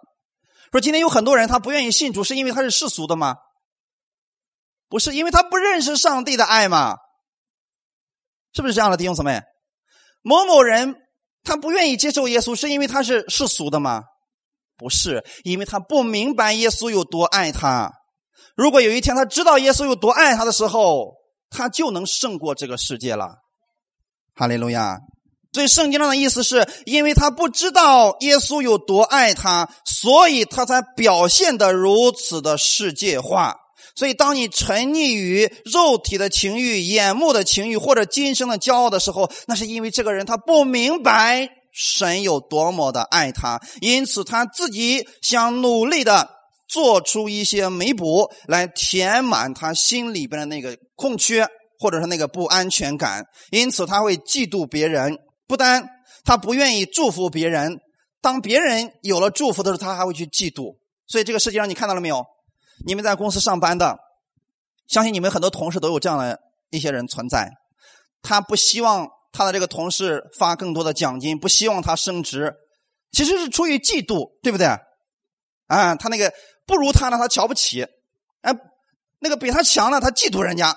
[0.71, 3.37] 说今天有很多人他不愿意信主，是因为他是世俗的吗？
[4.91, 6.97] 不是，因为他不认识上帝的爱嘛？
[8.53, 9.41] 是不是这样的，弟兄姊妹？
[10.21, 10.97] 某某人
[11.43, 14.03] 他不愿意接受耶稣，是因为他是世俗的吗？
[14.81, 17.93] 不是，因为他不明白耶稣有多爱他。
[18.57, 21.16] 如果有一天他知道耶稣有多爱他的时候，
[21.51, 23.35] 他就能胜过这个世界了。
[24.35, 24.97] 哈利路亚！
[25.53, 33.57] 所以圣经上的意思是因为他不知道耶稣有多爱他，所以他才表现的如此的世界化。
[33.97, 41.51] 所以当你沉溺于肉体的情欲、眼目的情欲或者今生的骄傲的时候，那是因为这个人他不明白。
[41.73, 46.29] 神有多么的爱他，因此他自己想努力的
[46.69, 51.47] 做出一些弥补，来填满他心里边的那个空缺，
[51.79, 53.25] 或者是那个不安全感。
[53.51, 55.89] 因此他会嫉妒别人，不单
[56.25, 57.79] 他不愿意祝福别人，
[58.21, 60.77] 当别人有了祝福的时候，他还会去嫉妒。
[61.07, 62.25] 所以这个世界上你看到了没有？
[62.85, 63.97] 你们在公司上班的，
[64.89, 66.39] 相信你们很多同事都有这样的
[66.71, 67.49] 一些人存在，
[68.23, 69.09] 他不希望。
[69.33, 72.53] 他的这个同事发更多的奖金，不希望他升职，
[73.12, 74.66] 其实是出于嫉妒，对不对？
[75.66, 76.33] 啊，他那个
[76.66, 77.85] 不如他呢，他瞧不起；
[78.43, 78.53] 哎，
[79.21, 80.77] 那个比他强呢，他嫉妒人家，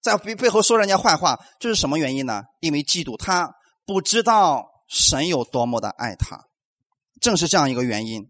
[0.00, 2.42] 在背背后说人家坏话，这是什么原因呢？
[2.60, 3.52] 因为嫉妒，他
[3.84, 6.38] 不知道神有多么的爱他，
[7.20, 8.22] 正是这样一个原因。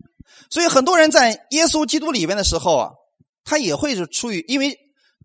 [0.50, 2.90] 所以很多人在耶稣基督里边的时候啊，
[3.44, 4.78] 他也会是出于因为。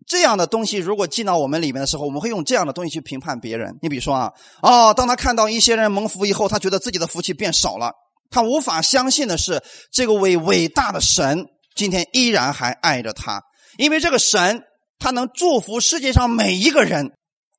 [0.06, 3.78] 这样的东西如果进到我们里面的时候，我们会用这样的东西去评判别人。
[3.82, 4.32] 你比如说啊，
[4.62, 7.92] 哦，当他看到一些人蒙福以后，他觉得自己的福气变少了，
[8.30, 13.42] 他无法相信的是，这个伟伟大的神今天依然还爱着他，
[13.78, 14.62] 因为这个神
[14.98, 17.12] 他能祝福世界上每一个人，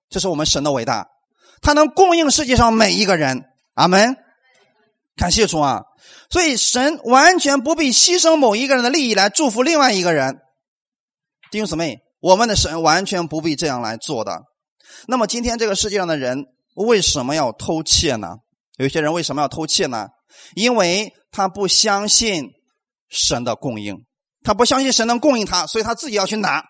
[0.09, 1.07] 这是我们神的伟大，
[1.61, 3.43] 他能供应世界上每一个人。
[3.75, 4.17] 阿门，
[5.15, 5.83] 感谢主啊！
[6.29, 10.39] 所以神完全不必牺牲某一个人的利益来祝福另外一个人。
[11.51, 11.99] 弟兄姊妹。
[12.21, 14.43] 我们的神完全不必这样来做的。
[15.07, 18.37] 那么今天这个世界上的人为什么要偷窃呢？
[18.77, 20.07] 有些人为什么要偷窃呢？
[20.55, 22.51] 因为他不相信
[23.09, 24.05] 神的供应，
[24.43, 26.63] 他不相信神能供应他，所以他自己要去拿。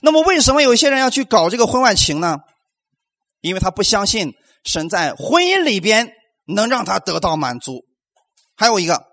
[0.00, 2.38] 那么为什么有些人要去搞这个婚外情呢？
[3.40, 4.32] 因为他不相信
[4.64, 6.12] 神在婚姻里边
[6.46, 7.84] 能让他得到满足。
[8.56, 9.04] 还有一个，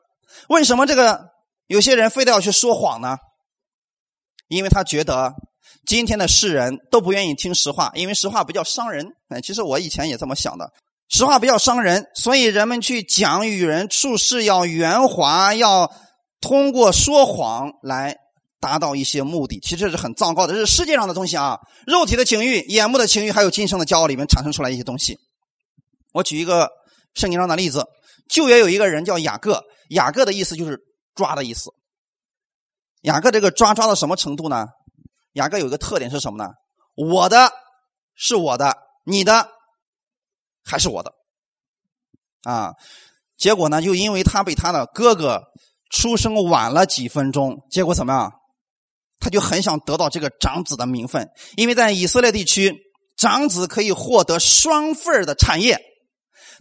[0.50, 1.30] 为什么这个
[1.68, 3.18] 有些人非得要去说谎呢？
[4.48, 5.34] 因为他觉得
[5.86, 9.06] 今天的世人都不愿意听实话，因为实话比较伤人。
[9.30, 10.70] 哎，其实我以前也这么想的，
[11.10, 15.92] 实话比较伤人，所以人们去讲与人处事要圆滑，要
[16.42, 18.16] 通过说谎来
[18.60, 19.60] 达到一些目的。
[19.60, 25.18] 其实这是很糟糕的，这是世界上的东西啊，肉体的情欲、眼目的情欲，还有今生的骄傲里面产生出来一些东西。
[26.14, 26.70] 我举一个
[27.14, 27.86] 圣经上的例子，
[28.30, 30.80] 旧约有一个人叫雅各，雅各的意思就是
[31.14, 31.72] 抓的意思。
[33.06, 34.66] 雅各这个抓抓到什么程度呢？
[35.34, 36.50] 雅各有一个特点是什么呢？
[36.96, 37.52] 我的
[38.16, 39.48] 是我的，你的
[40.64, 41.14] 还是我的
[42.44, 42.74] 啊？
[43.38, 45.44] 结果呢，就因为他被他的哥哥
[45.92, 48.34] 出生晚了几分钟，结果怎么样？
[49.20, 52.76] 他就很想得到这个长子的名分，因为在以色列地区，
[53.16, 55.80] 长子可以获得双份的产业。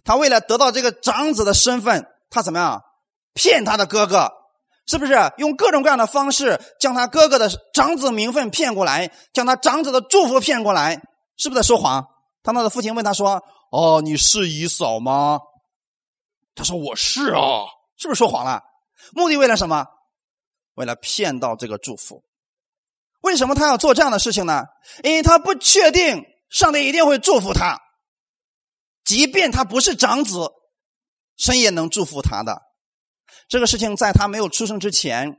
[0.03, 2.83] 他为了得到这个长子的身份，他怎么样？
[3.33, 4.31] 骗他的哥哥。
[4.87, 11.01] 是不是用各种各样的方式将他哥哥的长子名分骗过来，将他长子的祝福骗过来？
[11.37, 12.07] 是不是在说谎？
[12.43, 15.39] 他那的父亲问他说：“哦，你是姨嫂吗？”
[16.55, 17.65] 他说：“我是啊。”
[17.97, 18.61] 是不是说谎了？
[19.13, 19.85] 目的为了什么？
[20.75, 22.23] 为了骗到这个祝福。
[23.21, 24.65] 为什么他要做这样的事情呢？
[25.03, 27.79] 因为他不确定上帝一定会祝福他，
[29.03, 30.51] 即便他不是长子，
[31.37, 32.61] 神也能祝福他的。
[33.47, 35.37] 这个事情在他没有出生之前，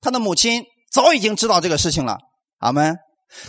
[0.00, 2.18] 他的母亲早已经知道这个事情了。
[2.58, 2.96] 阿门。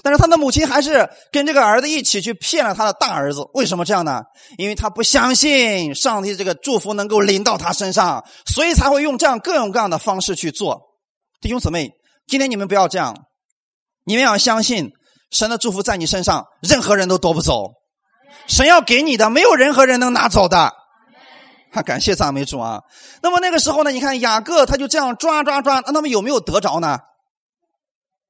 [0.03, 3.41] 但是他的母亲还是跟这个儿子一起去骗了他的大儿子。
[3.55, 4.21] 为什么这样呢？
[4.59, 10.79] 因为他不相信上帝这个祝福能够临到他身上，所以才会用这样各种各样的方式去做。
[11.41, 11.89] 弟兄姊妹，
[12.27, 13.25] 今天你们不要这样，
[14.05, 14.91] 你们要相信
[15.31, 17.71] 神的祝福在你身上，任何人都夺不走。
[18.47, 20.73] 神要给你的，没有任何人能拿走的。
[21.71, 22.81] 他感谢赞美主啊！
[23.21, 23.91] 那么那个时候呢？
[23.91, 26.99] 你看雅各他就这样抓抓抓，那么有没有得着呢？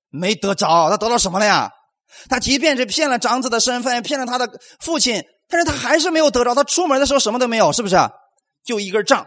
[0.10, 1.72] 没得着，他得到什么了呀？
[2.30, 4.48] 他即便是骗了长子的身份，骗了他的
[4.80, 6.54] 父亲，但是他还是没有得着。
[6.54, 7.96] 他出门的时候什么都没有，是不是？
[8.64, 9.26] 就一根杖，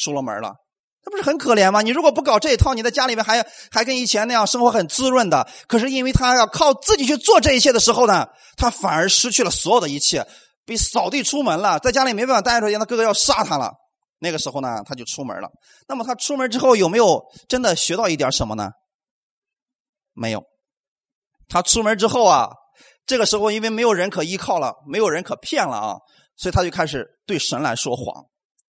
[0.00, 0.54] 出了门了。
[1.02, 1.80] 他不是很可怜吗？
[1.80, 5.48] 你如果不搞这一套，你在家里面还还跟以前那样生活很滋润的。
[5.66, 10.24] 可是因为他要靠自己去做这一切的时候呢，他反而失去了所有的一切。
[10.68, 13.72] 被扫地出门了，在家里没办法待着，他哥哥要杀他了。
[14.18, 15.48] 那个时候呢，他就出门了。
[15.88, 18.68] 那么他出门之后有没有真的学到一点什么呢？
[20.12, 20.42] 没有。
[21.48, 22.50] 他出门之后啊，
[23.06, 25.96] 这个时候因为没有人可依靠了，没有人可骗了啊，
[26.36, 28.26] 所以他就开始对神来说谎。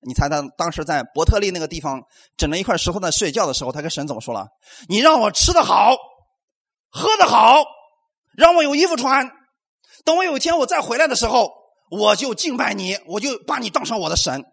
[0.08, 2.02] 你猜他当时在伯特利那个地方
[2.38, 4.48] 枕了一块石头在睡觉的时候，他跟神怎么说了？
[4.88, 5.98] 你让我吃的好，
[6.90, 7.62] 喝的好，
[8.38, 9.30] 让我有衣服穿，
[10.06, 11.59] 等我有一天我再回来的时候。
[11.90, 14.44] 我就敬拜你，我就把你当成我的神，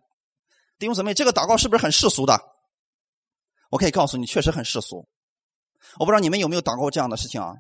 [0.79, 2.41] 弟兄姊妹，这个祷告是不是很世俗的？
[3.71, 5.07] 我可以告诉你，确实很世俗。
[5.99, 7.55] 我不知道你们有没有祷告过这样的事情啊？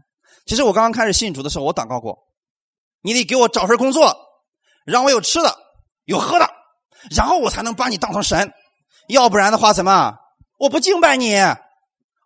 [0.46, 2.18] 其实我刚刚开始信主的时候，我祷告过，
[3.02, 4.16] 你得给我找份工作，
[4.84, 5.56] 让我有吃的，
[6.04, 6.48] 有喝的，
[7.14, 8.52] 然后我才能把你当成神，
[9.08, 10.14] 要不然的话怎么？
[10.58, 11.34] 我不敬拜你，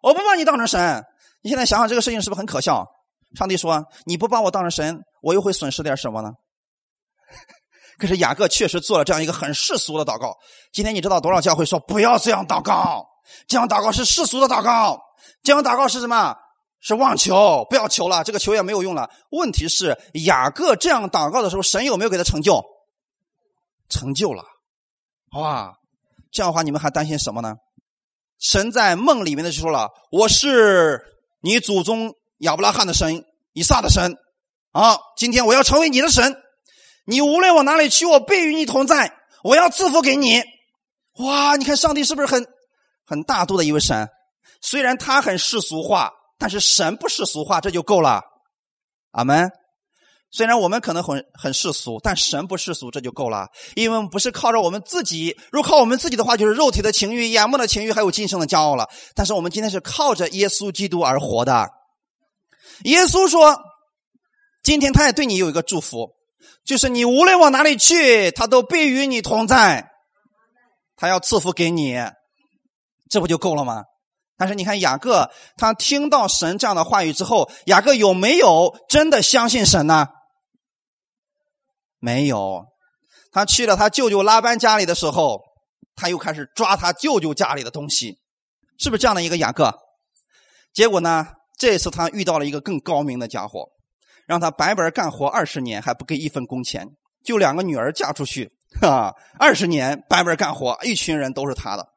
[0.03, 1.05] 我不把你当成神。
[1.43, 2.87] 你现在想想这个事情是不是很可笑？
[3.35, 6.31] 上帝说你不把我当成神，我又会损失点什么呢？
[8.01, 10.37] 可是雅各确实做了这样一个很世俗的祷告。
[10.73, 13.07] 今天你知道多少教会说不要这样祷告，
[13.47, 15.01] 这样祷告是世俗的祷告，
[15.43, 16.35] 这样祷告是什么？
[16.81, 19.11] 是妄求，不要求了，这个求也没有用了。
[19.31, 22.65] 问题是雅各这样祷告的时候，神有没有给他成就？
[23.91, 24.43] 成就了，
[25.31, 25.75] 好吧？
[26.33, 27.55] 这样的话，你们还担心什么呢？
[28.39, 31.03] 神在梦里面的就说了：“我是
[31.43, 34.17] 你祖宗亚伯拉罕的神，以撒的神
[34.73, 34.97] 啊！
[35.19, 36.35] 今天我要成为你的神。”
[37.11, 39.12] 你无论往哪里去，我必与你同在。
[39.42, 40.44] 我要赐福给你。
[41.18, 42.46] 哇，你看上帝是不是很
[43.05, 44.09] 很大度的一位神？
[44.62, 48.23] 虽然他很世俗化，但是神不世俗化，这就够了。
[49.11, 49.51] 阿门。
[50.31, 53.49] 虽然我们可能很很世俗，但神不世俗，这就够了。
[53.75, 58.88] 因为不是靠着我们自己，如果靠我们自己的话，就是肉体的情欲、眼目的情欲，还有今生的骄傲了。
[59.16, 61.68] 但是我们今天是靠着耶稣基督而活的。
[62.85, 63.59] 耶稣说
[64.62, 66.14] ：“今天他也对你有一个祝福。”
[66.64, 69.90] 就是你无论往哪里去，他都必与你同在，
[70.96, 71.96] 他要赐福给你，
[73.09, 73.85] 这不就够了吗？
[74.37, 80.09] 但是你看雅各，他听到神这样的话语之后，雅各有没有真的相信神呢？
[81.98, 82.64] 没有，
[83.33, 85.42] 他去了他舅舅拉班家里的时候，
[85.94, 88.18] 他又开始抓他舅舅家里的东西，
[88.79, 89.74] 是不是这样的一个雅各？
[90.72, 91.26] 结果呢，
[91.59, 93.68] 这次他遇到了一个更高明的家伙。
[94.31, 96.88] 让他白白干活二十年还不给一分工钱，
[97.25, 101.88] 就两个女儿嫁出去，啊，二十年白班干活，一群人都是他的，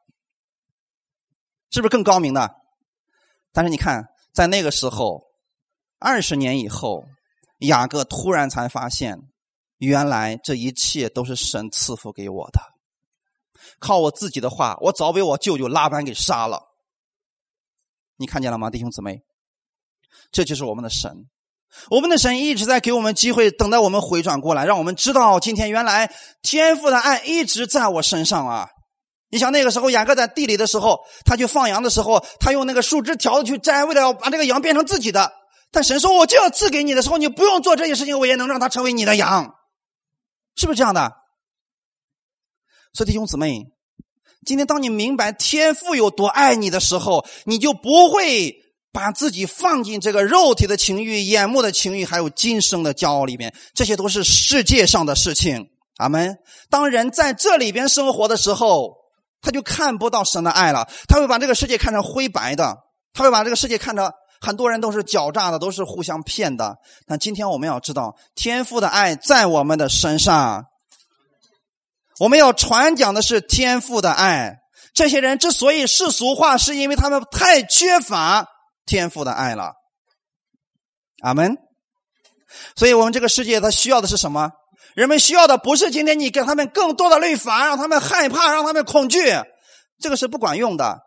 [1.70, 2.56] 是不是更高明的？
[3.52, 5.22] 但是你看，在那个时候，
[6.00, 7.04] 二十年以后，
[7.58, 9.16] 雅各突然才发现，
[9.78, 12.60] 原来这一切都是神赐福给我的。
[13.78, 16.64] 靠我自己的话，我早被我舅舅拉班给杀了。
[18.16, 19.22] 你看见了吗，弟兄姊妹？
[20.32, 21.28] 这就是我们的神，
[21.90, 28.68] 我们的神一直在给我们机会，等待我们回转过来，让我们知道今天原来天父的爱一直在我身上啊！
[29.30, 35.32] 你想那个时候雅各在地里的时候，他去放羊的时候，他用那个树枝条子去摘，为了要把这个羊变成自己的。
[35.72, 39.54] 但神说：“我就要赐给你的时候，你不用做这些事情，我也能让它成为你的羊。”
[40.54, 41.12] 是不是这样的？
[42.92, 43.64] 所以弟兄姊妹，
[44.46, 48.54] 今天当你明白天父有多爱你的时候，你就不会
[48.94, 53.52] 把自己放进这个肉体的情欲、眼目的情欲，还有今生的骄傲里面。
[53.74, 55.68] 这些都是世界上的事情。
[55.96, 56.38] 阿门。
[56.70, 58.94] 当人在这里边生活的时候，
[59.42, 60.88] 他就看不到神的爱了。
[61.08, 62.78] 他会把这个世界看成灰白的，
[63.12, 66.76] 他会把这个世界看成很多人都是狡诈的，都是互相骗的。
[67.08, 70.66] 但今天我们要知道，天父的爱在我们的身上。
[72.20, 74.60] 我们要传讲的是天赋的爱。
[74.94, 78.46] 这些人之所以世俗化，是因为他们太缺乏
[78.86, 79.72] 天赋的爱了。
[81.22, 81.56] 阿门。
[82.76, 84.52] 所以我们这个世界，它需要的是什么？
[84.94, 89.18] 人们需要的不是今天你给他们更多的律法，让他们害怕，让他们恐惧，
[89.98, 91.00] 这个是不管用的。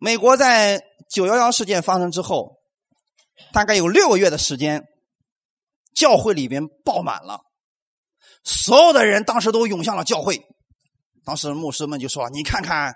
[0.00, 2.56] 美国在九幺幺事件发生之后，
[3.52, 4.84] 大概有六个月的时间，
[5.94, 7.40] 教会里边爆满了。
[8.42, 10.40] 所有的人当时都涌向了教会，
[11.24, 12.94] 当时牧师们就说：“你看看，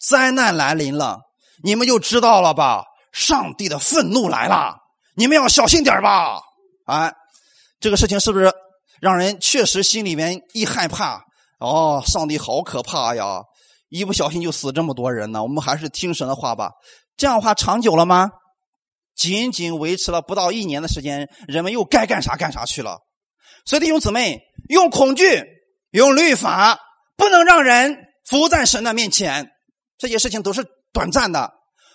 [0.00, 1.20] 灾难来临了，
[1.62, 2.84] 你们就知道了吧？
[3.12, 4.76] 上帝的愤怒来了，
[5.14, 6.40] 你们要小心点吧！”
[6.86, 7.12] 啊，
[7.78, 8.52] 这个事情是不是
[9.00, 11.22] 让人确实心里面一害怕？
[11.60, 13.42] 哦，上帝好可怕呀！
[13.88, 15.42] 一不小心就死这么多人呢。
[15.42, 16.72] 我们还是听神的话吧。
[17.16, 18.30] 这样的话长久了吗？
[19.14, 22.98] 仅仅维持了不到一年的时间，人们又该干啥干啥去了。
[23.66, 24.40] 所以弟兄姊妹。
[24.68, 25.44] 用恐惧，
[25.90, 26.78] 用律法，
[27.16, 29.50] 不能让人服在神的面前。
[29.98, 31.52] 这些事情都是短暂的，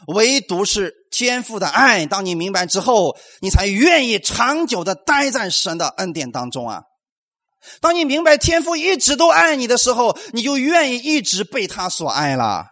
[0.08, 2.06] 唯独是天父的爱。
[2.06, 6.82] 当你明白之后，你才愿意长久的待在神的恩典当中啊！
[7.82, 12.66] 当你明白天父一直都爱你的时候，你就愿意一直被他所爱了。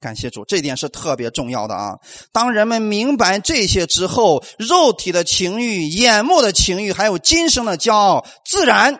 [0.00, 1.94] 感谢主，这点是特别重要的啊！
[2.32, 8.98] 当人们明白这些之后，肉体的情欲、眼目的情欲，还有今生的骄傲，自然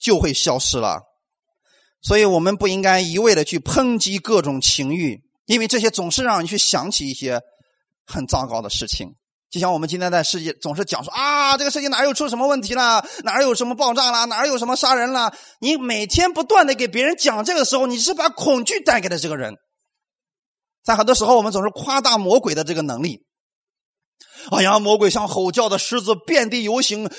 [0.00, 1.02] 就会消失了。
[2.02, 7.40] 所以，我们不应该一味的去抨击各种情欲，因为这些总是让你去想起一些
[8.06, 9.14] 很糟糕的事情。
[9.50, 15.34] 就像我们今天在世界总是讲说啊，这个世界哪有出什么问题了，哪有什么爆炸了，哪有什么杀人了？
[15.60, 19.56] 你每天不断的给别人讲这个时候，你是把恐惧带给了这个人。
[20.84, 23.26] 在很多时候，我们总是夸大魔鬼的这个能力。
[24.52, 27.10] 哎呀，魔鬼像吼叫的狮子，遍地游行，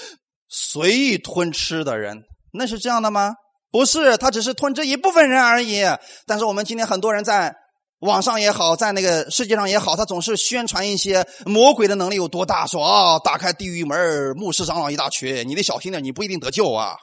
[0.47, 3.33] 随意吞吃的人，那是这样的吗？
[3.71, 5.83] 不是，他只是吞吃一部分人而已。
[6.25, 7.55] 但是我们今天很多人在
[8.01, 16.97] 网上也好，在那个世界上也好，他总是宣传一些魔鬼的能力有多大，说啊，打开地狱门，牧师长老一大群，你得小心点，你不一定得救啊。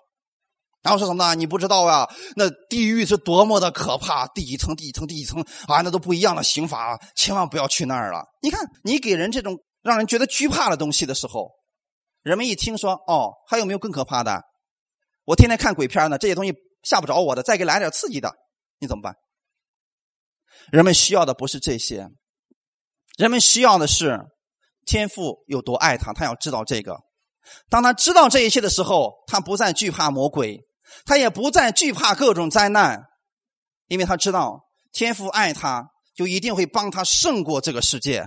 [0.83, 1.35] 然后说什么呢？
[1.37, 8.25] 你不知道啊，那地狱是多么的可怕，第几层、第几层、第几层啊，那都不一样的刑罚，千万不要去那儿了。
[8.43, 11.49] 你看，你给人这种让人觉得惧怕的东西的时候，
[12.23, 14.43] 人们一听说，哦，还有没有更可怕的？
[15.25, 18.33] 我天天看鬼片呢，这些东西吓不着我的，再给来点刺激的，
[18.81, 19.15] 你怎么办？
[20.71, 22.09] 人们需要的不是这些，
[23.17, 24.21] 人们需要的是
[24.87, 26.99] 天父有多爱他，他要知道这个。
[27.71, 30.65] 当他知道这一切的时候，他不再惧怕魔鬼。
[31.05, 33.05] 他也不再惧怕各种灾难，
[33.89, 38.27] 因为他知道天父爱他，就一定会帮他胜过这个世界，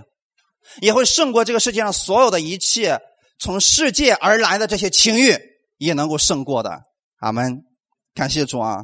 [0.80, 3.00] 也会胜过这个世界上所有的一切
[3.40, 5.36] 从世界而来的这些情欲，
[5.78, 6.82] 也能够胜过的。
[7.18, 7.64] 阿门，
[8.14, 8.82] 感谢主啊！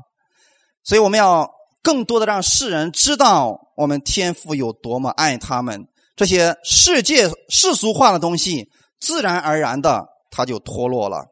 [0.83, 1.49] 所以我们要
[1.83, 5.89] 更多的让世人知道我们天父有多么爱他们。
[6.17, 11.27] 这些世界世俗化的东西，自然而然的他就脱落了。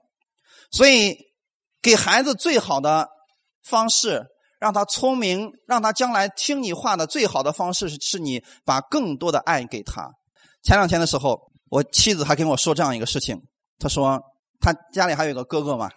[0.71, 1.25] 所以。
[1.83, 3.09] 给孩子最好的
[3.63, 4.27] 方式，
[4.59, 10.11] 让他聪明，让他将来听你话的最好的方式是，是你把更多的爱给他。
[10.65, 11.41] 前两天的时候，
[11.71, 13.41] 我妻子还跟我说这样一个事情，
[13.79, 14.21] 她说
[14.59, 15.89] 她家里还有个哥哥嘛，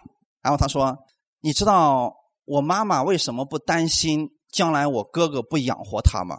[0.42, 0.96] 然后她说，
[1.40, 2.14] 你知道
[2.44, 6.38] 我妈妈为什么不担心将来我哥哥不养活他吗？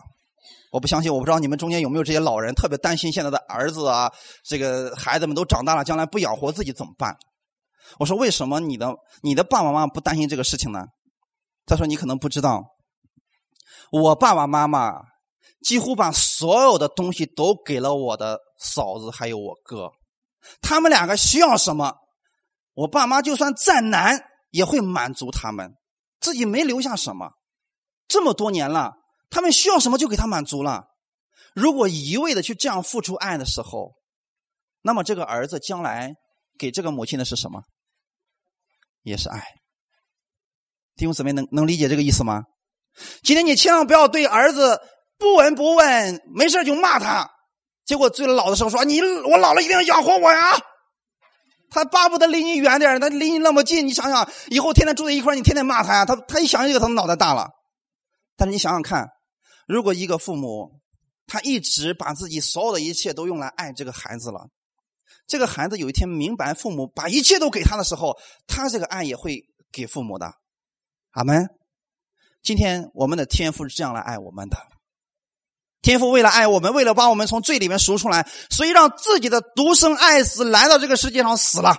[0.72, 4.12] 我不相信，我不知道你们中间有没有这些老人特别担心现在的儿子啊，
[4.44, 7.16] 这个孩子们都长大了，将来不养活自己怎么办？
[8.00, 10.86] 我说：“为什么你的你的爸爸妈妈不担心这个事情呢？
[11.66, 12.64] 他说：“你可能不知道，
[13.92, 14.94] 我爸爸妈妈
[15.62, 19.92] 几乎把所有的东西都给了我的嫂子还有我哥，
[20.62, 21.94] 他们两个需要什么，
[22.76, 25.76] 我爸妈就算再难也会满足他们，
[26.22, 27.32] 自己没留下什么。
[28.12, 28.92] 这么多年了，
[29.30, 30.84] 他们需要什么就给他满足了。
[31.56, 33.94] 如果一味的去这样付出爱的时候，
[34.82, 36.14] 那么这个儿子将来
[36.60, 37.62] 给这个母亲的是什么？
[39.04, 39.42] 也是爱。”
[40.98, 42.44] 弟兄姊妹，能能理解这个意思吗？
[43.24, 44.82] 今天你千万不要对儿子
[45.18, 47.30] 不闻不问，没事就骂他，
[47.86, 50.60] 结果最老的时候说：“你我老了一定要养活我呀！”
[51.72, 57.50] 他巴不得离你远点他离你那么近，你想想，以后天天住在一块你天天骂他呀，他他一想这个，他脑袋大了。
[58.38, 59.10] 但是你想想看，
[59.68, 60.82] 如果一个父母
[61.28, 64.50] 他一直把自己所有的一切都用来爱这个孩子了，
[65.28, 68.18] 这个孩子有一天明白父母把一切都给他的时候，
[68.48, 70.34] 他这个爱也会给父母的。
[71.12, 71.50] 阿门。
[72.42, 74.58] 今天我们的天父是这样来爱我们的。
[75.82, 81.78] 天父为了爱我们，为了把我们从罪里面赎出来，所以让自己的独生爱子来到这个世界上死了，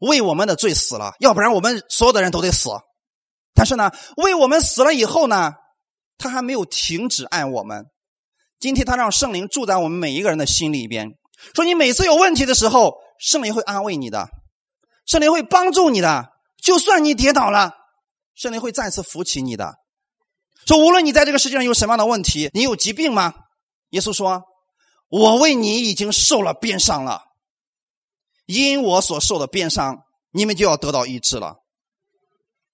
[0.00, 1.14] 为我们的罪死了。
[1.18, 2.70] 要不然我们所有的人都得死。
[3.54, 5.52] 但是呢，为我们死了以后呢，
[6.18, 7.86] 他还没有停止爱我们。
[8.58, 11.10] 今天他让圣灵住在我们每一个人的心里边，
[11.54, 14.28] 说你每次有问题的时候，圣灵会安慰你的，
[15.06, 16.30] 圣灵会帮助你的。
[16.62, 17.72] 就算你跌倒了。
[18.34, 19.74] 圣灵会再次扶起你的，
[20.64, 23.34] 说无论你在这个世界上有什么样的问题，你有疾病吗？
[23.90, 24.42] 耶稣说
[25.10, 27.20] ：“我为你已经受了鞭伤了，
[28.46, 29.98] 因我所受的鞭伤，
[30.30, 31.56] 你们就要得到医治了。”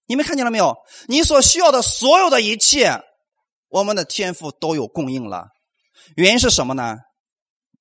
[0.07, 0.77] 你们看见了没有？
[1.07, 3.01] 你所需要的所有的一切，
[3.69, 5.47] 我们的天赋都有供应了。
[6.15, 6.97] 原因是什么呢？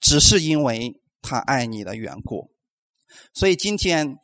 [0.01, 2.51] 只是因为他爱你的缘故。
[3.34, 4.16] 所以今天，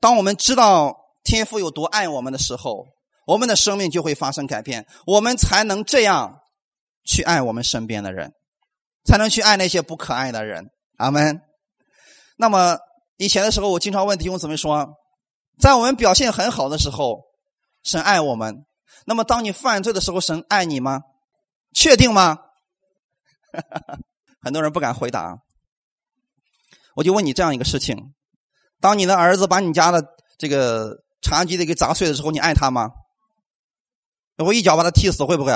[0.00, 0.96] 当我们知道。
[1.22, 2.86] 天赋有多爱我们的时候，
[3.26, 6.40] 我们的生命就会发生改变，我们才能这样
[7.04, 8.32] 去爱我们身边的人，
[9.04, 10.70] 才能去爱那些不可爱的人。
[10.96, 11.42] 阿门。
[12.38, 12.78] 那么
[13.18, 14.88] 以前的时候，我经常问弟兄姊妹说，
[15.58, 17.20] 在我们表现很好的时候，
[17.82, 18.64] 神爱我们；
[19.10, 21.02] 那么当你犯罪的时候，神爱你吗？
[21.74, 22.38] 确定吗？
[24.40, 25.42] 很多人不敢回答。
[26.94, 28.14] 我就问你这样一个事情：
[28.78, 31.02] 当你的儿子把你家的这个。
[31.22, 32.92] 茶几的给砸碎的时候，你爱他吗？
[34.36, 35.52] 我一脚把他踢死，会不会？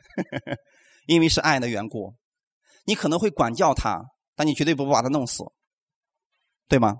[1.08, 2.14] 因为是爱的缘故，
[2.84, 4.00] 你可能会管教他，
[4.36, 5.42] 但你绝对不会把他弄死，
[6.68, 6.98] 对吗？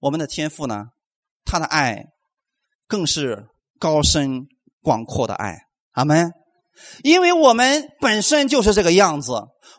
[0.00, 0.90] 我们的天赋呢？
[1.44, 2.12] 他的爱
[2.86, 3.48] 更是
[3.80, 4.46] 高深
[4.80, 5.56] 广阔的爱。
[5.94, 6.30] 阿门。
[7.02, 9.32] 因为我们本身就是这个样子。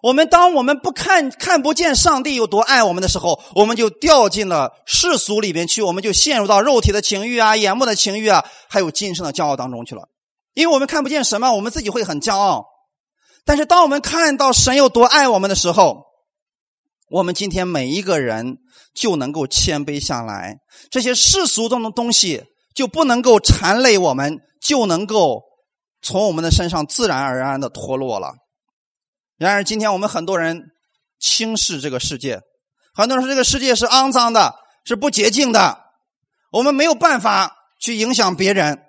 [0.03, 10.09] 我们当我们不看看不见上帝有多爱我们的时候，我们就掉进了世俗里边去，我们就陷入到肉体的情欲啊、眼目的情欲啊，还有今生的骄傲当中去了。
[10.53, 12.65] 因为我们看不见什么，我们自己会很骄傲。
[13.45, 16.03] 但是当我们看到神有多爱我们的时候，
[17.09, 18.57] 我们今天每一个人
[18.93, 20.57] 就能够谦卑下来，
[20.91, 22.43] 这些世俗中的东西
[22.73, 25.43] 就不能够缠累我们，就能够
[26.01, 28.33] 从我们的身上自然而然的脱落了。
[29.37, 30.71] 然而，今天我们很多人
[31.19, 32.41] 轻视这个世界，
[32.93, 34.55] 很多人说这个世界是肮脏的，
[34.85, 35.79] 是不洁净的，
[36.51, 38.79] 我们没有办法去影响别人。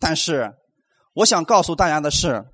[0.00, 0.52] 但是，
[1.14, 2.44] 我想告诉大家的是，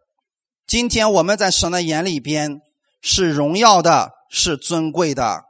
[0.66, 2.61] 今天我们在神的眼里边
[3.01, 5.45] 是荣耀的，是尊贵的。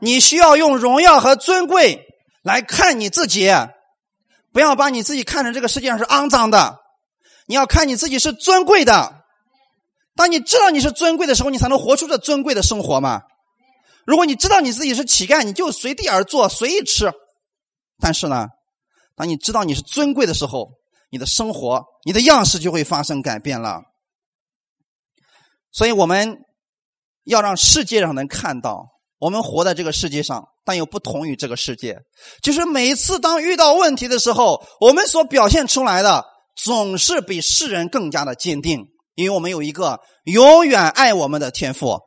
[0.00, 2.06] 你需要用荣耀和尊贵
[2.42, 3.50] 来看你自己，
[4.52, 6.78] 不要把你自己看成这个世界上是肮脏的，
[7.46, 9.24] 你要看你自己是尊贵的。
[10.14, 13.22] 当你知道你是尊贵的时候，你才能活出这尊贵的生活嘛。
[14.04, 17.12] 如果你知道你自己是乞丐，你就随地而坐，随意吃。
[18.00, 18.48] 但是呢，
[19.14, 20.70] 当你知道你是尊贵的时候，
[21.10, 23.82] 你的生活、你的样式就会发生改变了。
[25.70, 26.38] 所以，我们
[27.24, 28.88] 要让世界上能看到，
[29.18, 31.96] 我们活在这个世界上，但又不同于这个世界。
[32.42, 36.24] 就是每次当遇到问题的时候，我们所表现出来的
[36.56, 38.84] 总是比世人更加的坚定。
[39.16, 41.98] 因为我们有一个永远爱我们的天赋，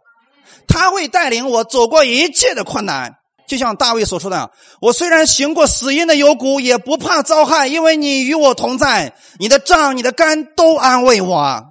[0.67, 3.11] 他会带领我走过一切的困难。
[3.49, 4.49] 就像大卫所说的
[4.79, 11.61] ：“我虽然行过死荫的幽谷，也不怕遭害，因为你与我同在，你的杖、你的肝都安慰我。”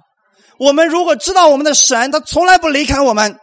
[0.59, 3.35] 我们如果知道我们的神，他从来不离开我们，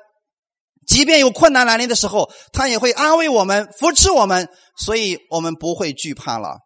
[0.89, 6.57] 即便有困难来临的时候，他也会安慰我们、扶持我们，所以我们不会惧怕了。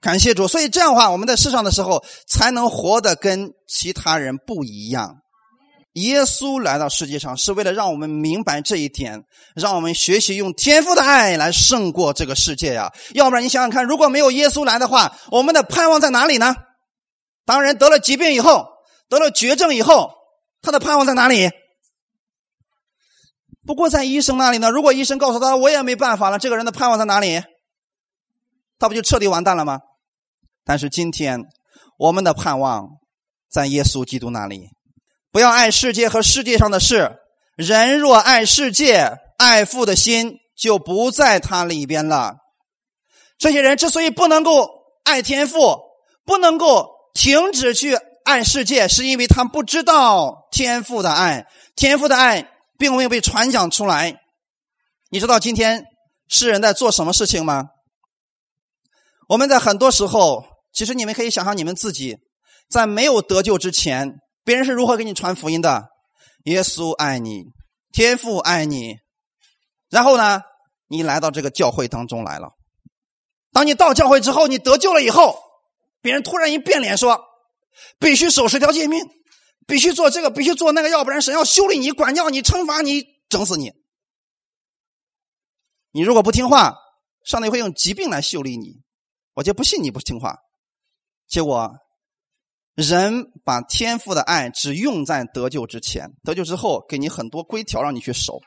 [0.00, 5.16] 感谢主，所以这样的话，我们在世上的时候才能活得跟其他人不一样。
[5.94, 9.24] 耶稣来到世界上是为了让我们明白这一点，
[9.54, 12.92] 让我们学习用天赋的爱来胜过这个世界呀。
[13.14, 16.54] 要不然你想想看，如果没有耶稣来的话，我们的盼望在哪里呢？
[17.46, 18.66] 当人得了疾病以后，
[19.08, 20.10] 得了绝症以后，
[20.62, 21.50] 他的盼望在哪里？
[23.66, 24.70] 不过在医生那里呢？
[24.70, 27.42] 如果医生告诉他我也没办法了，这个人的盼望在哪里？
[28.78, 29.80] 他不就彻底完蛋了吗？
[30.64, 31.40] 但是今天
[31.98, 32.88] 我们的盼望
[33.50, 34.68] 在耶稣基督那里。
[35.30, 37.16] 不要爱世界和世界上的事。
[37.56, 42.36] 人若爱世界，爱父的心就不在他里边了。
[43.38, 44.68] 这些人之所以不能够
[45.04, 45.80] 爱天赋，
[46.24, 51.46] 不能够停止去爱世界，是因为他不知道天父的爱。
[51.76, 52.48] 天父的爱
[52.78, 54.20] 并没有被传讲出来。
[55.10, 55.84] 你知道今天
[56.28, 57.64] 世人在做什么事情吗？
[59.28, 62.16] 我们在很多时候，其实你们可以想象你们自己
[62.68, 64.16] 在没有得救之前。
[64.44, 65.86] 别人是如何给你传福音的？
[66.44, 67.44] 耶稣爱你，
[67.92, 68.96] 天父爱你，
[69.88, 70.42] 然后呢，
[70.88, 72.50] 你来到这个教会当中来了。
[73.52, 75.38] 当你到教会之后，你得救了以后，
[76.02, 77.18] 别人突然一变脸说
[77.98, 79.02] ：“必须守十条诫命，
[79.66, 83.72] 必须做这个，必须做那个，要不然神要修理你、管教你、惩罚你、整死你。
[85.92, 86.74] 你如果不听话，
[87.24, 88.82] 上帝会用疾病来修理你。
[89.34, 90.36] 我就不信你不听话。
[91.26, 91.76] 结果。”
[92.76, 98.40] 人把天赋的爱只用在得救之前，得救之后给你很多规条让你去守，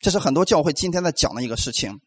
[0.00, 1.98] 这是很多教会今天在讲的一个事情。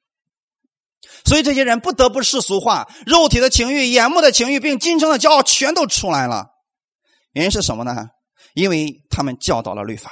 [1.25, 6.45] 所以这些人不得不世俗化，肉体的情欲、眼目的情欲，并今生的骄傲全都出来了。
[7.33, 8.07] 原因是什么呢？
[8.53, 10.11] 因为他们教导了律法。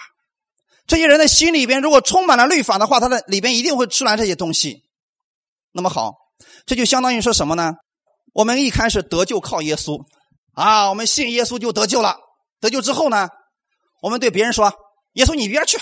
[0.87, 4.83] 这些人的心里边如果充满了律法的话，他的里边一定会出来这些东西。
[5.71, 6.13] 那么好，
[6.65, 7.73] 这就相当于说什么呢？
[8.33, 10.03] 我们一开始得救靠耶稣。
[10.53, 12.17] 啊，我们信耶稣就得救了。
[12.61, 13.29] 得救之后呢，
[14.01, 14.73] 我们对别人说
[15.13, 15.77] ：“耶稣，你一边去，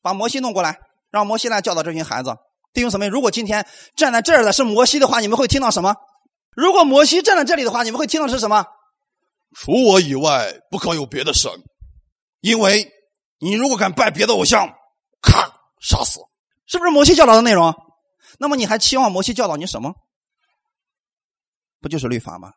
[0.00, 0.78] 把摩西弄过来，
[1.10, 2.36] 让摩西来教导这群孩子。”
[2.72, 5.96] 弟兄姊妹，如果今天站在这儿的是摩西的话，你们会听到什么？
[6.54, 8.66] 如果摩西站在这里的话，你们会听到是什么？
[9.58, 11.50] 除我以外，不可有别的神，
[12.40, 12.92] 因为
[13.38, 14.68] 你如果敢拜别的偶像，
[15.22, 15.48] 咔，
[15.80, 16.20] 杀死！
[16.66, 17.74] 是不是摩西教导的内容？
[18.38, 19.94] 那么你还期望摩西教导你什么？
[21.80, 22.52] 不就是律法吗？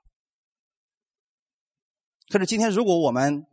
[2.27, 3.45] 可是今天，如果我们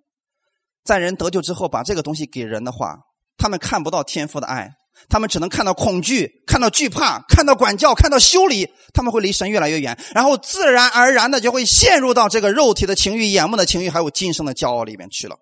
[0.82, 2.98] 在人得救之后把这个东西给人的话，
[3.36, 4.74] 他们看不到天赋的爱，
[5.08, 15.36] 他们只能看到恐惧，看到惧怕，看到管教，看到修理，他们会离神越来越远，然后自然而然的就会陷入到这个肉体的情欲、眼目的情欲，还有今生的骄傲里面去了。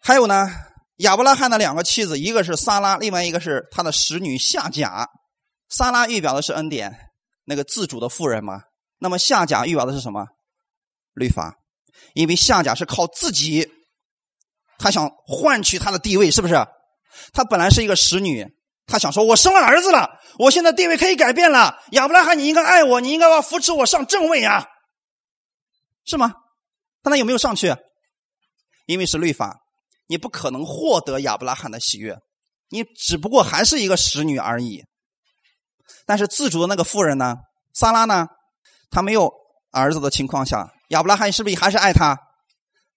[0.00, 0.50] 还有呢，
[0.98, 5.08] 亚伯拉罕的两个妻子，一个是撒拉，另外一个是他的使女夏甲。
[5.68, 6.94] 撒拉预表的是恩典，
[7.44, 8.62] 那个自主的妇人嘛。
[8.98, 10.26] 那么夏甲预表的是什么？
[11.14, 11.56] 律法。
[12.14, 13.68] 因为夏甲是靠自己，
[14.78, 16.54] 他想换取他的地位，是不是？
[17.32, 18.46] 他本来是一个使女，
[18.86, 21.78] 他想说：“我生了儿子了，我现在地位可以改变了。
[21.92, 24.66] 亚伯拉罕，你应该爱我，你应该要扶持我上正位呀，
[26.04, 26.34] 是吗？”
[27.02, 27.74] 但他有没有上去？
[28.86, 29.60] 因为是律法，
[30.08, 32.18] 你不可能获得亚伯拉罕的喜悦，
[32.68, 34.84] 你只不过还是一个使女而已。
[36.04, 37.36] 但是自主的那个妇人呢？
[37.74, 38.26] 萨拉呢？
[38.90, 39.32] 他没有
[39.70, 40.72] 儿子的情况下。
[40.88, 42.18] 亚伯拉罕是不是还是爱他？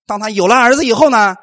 [0.05, 1.35] 当他有了儿子以后呢？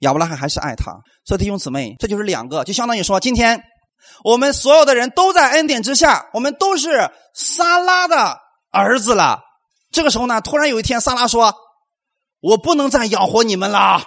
[0.00, 0.92] 亚伯拉罕还是爱他。
[1.24, 3.62] 所以弟兄姊妹，这就是两个，就相当于说，今天
[4.24, 8.38] 我们所有的人都在恩典之下，我们都是撒拉的
[8.70, 9.40] 儿子了。
[9.90, 11.54] 这个时候呢，突然有一天，撒拉说
[12.40, 14.02] ：“我不能再养活你们了，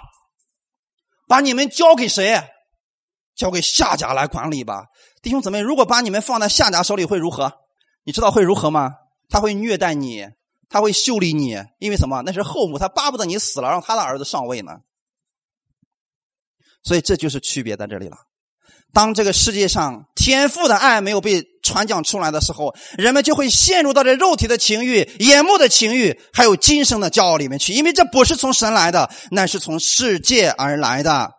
[1.28, 2.42] 把你们交给谁？
[3.34, 4.84] 交给夏家来管理吧。”
[5.20, 7.52] 弟兄姊妹，如果把你们放在夏家手里会如何？
[8.04, 8.92] 你知道会如何吗？
[9.28, 10.26] 他会虐待你。
[10.70, 12.22] 他会修理你，因为什么？
[12.26, 14.72] 那是后母，他巴不得你死了，让他的儿子上位呢。
[16.84, 18.16] 所以这就是区别在这里了。
[18.92, 27.72] 当这个世界上天赋的爱没有被传讲出来的时候，人们就会陷入到这肉体的情欲、眼目的情欲，还有今生的骄傲里面去。
[27.72, 31.32] 因为这不是从神来的，那是从世界而来的。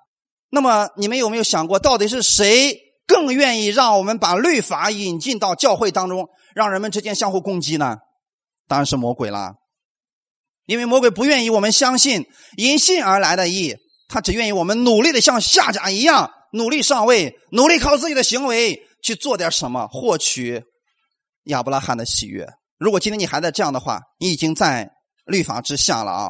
[0.49, 2.77] 那么你们有没有想过，到底是谁
[3.07, 7.97] 更愿意让我们把律法引进到教会当中，让人们之间相互攻击呢？
[8.67, 9.53] 当然是魔鬼了，
[10.65, 12.25] 因为魔鬼不愿意我们相信
[12.57, 13.75] 因信而来的义，
[14.15, 20.63] 他只愿意我们努力的像夏甲一样努力上位，努力靠自己的行为去做点什么，获取
[21.47, 22.47] 亚伯拉罕的喜悦。
[22.77, 24.89] 如果今天你还在这样的话，你已经在
[25.25, 26.29] 律法之下了啊！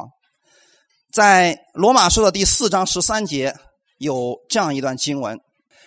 [1.12, 3.54] 在罗马书的第四章十三节
[3.98, 5.38] 有这样一段经文：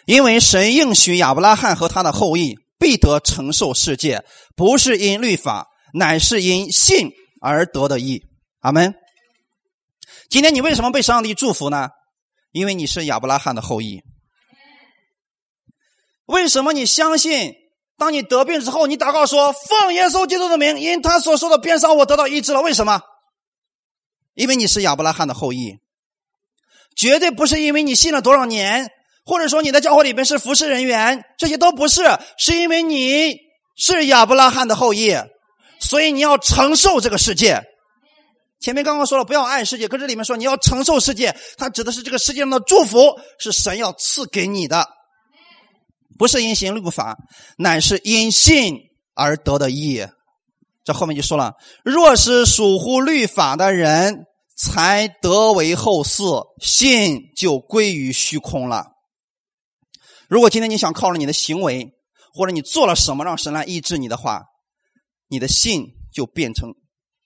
[0.05, 4.23] 因为神应许亚伯拉罕和他的后裔必得承受世界，
[4.55, 5.67] 不是因律法。
[5.91, 8.23] 乃是因信而得的义，
[8.61, 8.93] 阿门。
[10.29, 11.89] 今天你为什么被上帝祝福呢？
[12.51, 14.03] 因为你是亚伯拉罕的后裔。
[16.27, 17.55] 为什么你相信？
[17.97, 23.01] 当你得病之后，你祷告说：“奉耶稣基督的名，因他所受的鞭伤，我得到医治了。”为什么？
[24.35, 25.79] 因为你是亚伯拉罕的后裔，
[26.95, 28.91] 绝对不是因为你信了多少年，
[29.25, 32.03] 或者说你在教会里边是服侍人员，这些都不是，
[32.37, 33.35] 是因为你
[33.75, 35.17] 是亚伯拉罕的后裔，
[35.81, 37.63] 所以你要承受这个世界。
[38.59, 44.87] 前面刚刚说了，不要爱世界，可这里面说你要承受世界，它指的是这个世界上的祝福，是神要赐给你的。
[46.17, 47.17] 不是因行律法，
[47.57, 48.75] 乃是因信
[49.13, 50.05] 而得的义。
[50.83, 51.53] 这后面就说了：
[51.85, 54.25] 若是属乎律法的人，
[54.57, 58.87] 才得为后嗣，信就归于虚空了。
[60.27, 61.91] 如果今天你想靠着你的行为，
[62.33, 64.43] 或者你做了什么让神来医治你的话，
[65.29, 66.73] 你的信就变成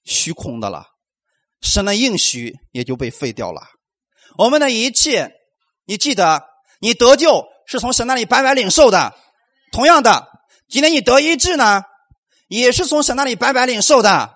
[0.03, 0.85] 虚空的了，
[1.63, 3.63] 神的应许也就被废掉了。
[4.37, 5.31] 我们的一切，
[5.85, 6.43] 你记得，
[6.79, 7.45] 你得救。
[7.65, 9.15] 是从神那里白白领受的，
[9.71, 10.27] 同样的，
[10.67, 11.83] 今天你得医治呢，
[12.49, 14.35] 也是从神那里白白领受的。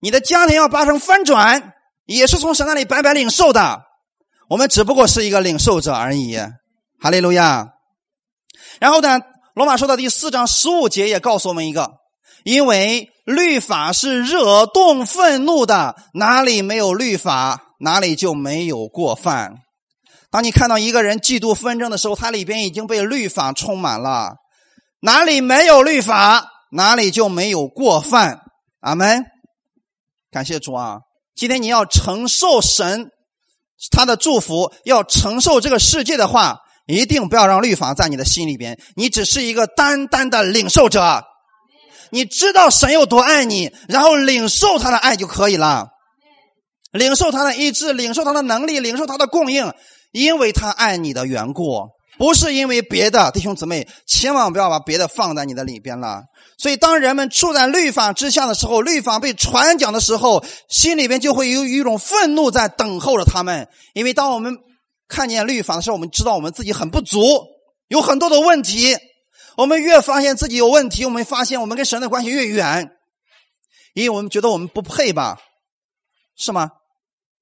[0.00, 1.72] 你的家庭要发生翻转，
[2.04, 3.80] 也是从神那里白白领受的。
[4.50, 6.36] 我们只不过是一个领受者而已。
[7.00, 7.72] 哈利路亚。
[8.78, 9.20] 然后呢，
[9.54, 11.94] 罗马书的第四章十五节也告诉我们一个：
[12.44, 19.58] 因为律法是惹动愤怒的，哪里没有律法，哪里就没有过犯。
[20.30, 24.36] 当你看到一个人嫉妒纷争的时候，他里边已经被律法充满了。
[25.00, 28.40] 哪里没有律法，哪里就没有过犯。
[28.80, 29.26] 阿门。
[30.30, 31.00] 感谢主啊！
[31.34, 33.10] 今天你要承受神
[33.90, 36.56] 他的祝福，要承受这个世界的话，
[36.86, 38.80] 一定不要让律法在你的心里边。
[38.96, 41.22] 你只是一个单单的领受者，
[42.10, 45.88] 你知道神有多爱你，然后领受他的爱就可以了。
[46.92, 49.72] 领受他的意志，领受他的能力，领受他的供应。
[50.10, 51.86] 因为他爱你的缘故，
[52.16, 56.22] 不是因为别的，弟兄姊妹，千万不要把别的放在你的里边了。
[56.56, 63.68] 所以，当人们处在律法之下的时候，律法被传讲的时候，心里边就会有一种愤怒在等候着他们。
[63.92, 64.56] 因为当我们
[65.08, 67.20] 看见律法的时候，我们知道我们自己很不足，
[67.88, 68.96] 有很多的问题。
[69.58, 72.92] 我们越发现自己有问题，我们发现我们跟神的关系越远，
[73.92, 75.36] 因为我们觉得我们不配吧？
[76.36, 76.70] 是吗？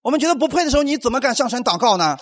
[0.01, 2.17] 我们觉得不配的时候，你怎么敢向神祷告呢？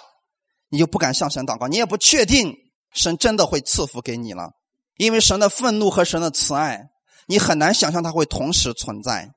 [0.68, 2.53] 你就不敢向神祷告，你也不确定
[2.92, 4.51] 神真的会赐福给你了，
[4.97, 6.88] 因为神的愤怒和神的慈爱，
[7.28, 9.30] 你很难想象它会同时存在。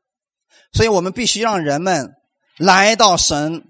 [0.74, 2.14] 所以我们必须让人们
[2.58, 3.62] 来到神，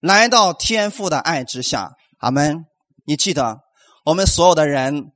[0.00, 1.92] 来到天父的爱之下。
[2.18, 2.66] 阿门。
[3.06, 3.60] 你记得，
[4.04, 5.12] 我们所有的人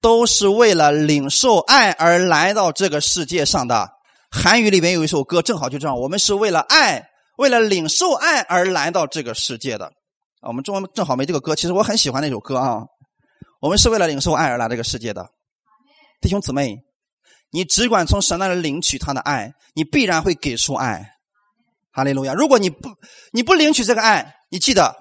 [0.00, 3.90] 都是为了领受爱而来到这个世界上的。
[4.30, 9.90] 韩语里面有一首歌，正好就这样：我们是为了爱，为了领受爱而来到这个世界的。
[10.42, 12.82] 我们中文正好没这个歌，其实我很喜欢那首歌啊。
[13.60, 15.26] 我们是为了领受爱而来这个世界的，
[16.20, 16.76] 弟兄姊妹，
[17.50, 21.14] 你只管从神那里领取他的爱，你必然会给出爱。
[21.90, 22.34] 哈利路亚！
[22.34, 22.90] 如果你不
[23.32, 24.94] 你不领取这个爱，你记得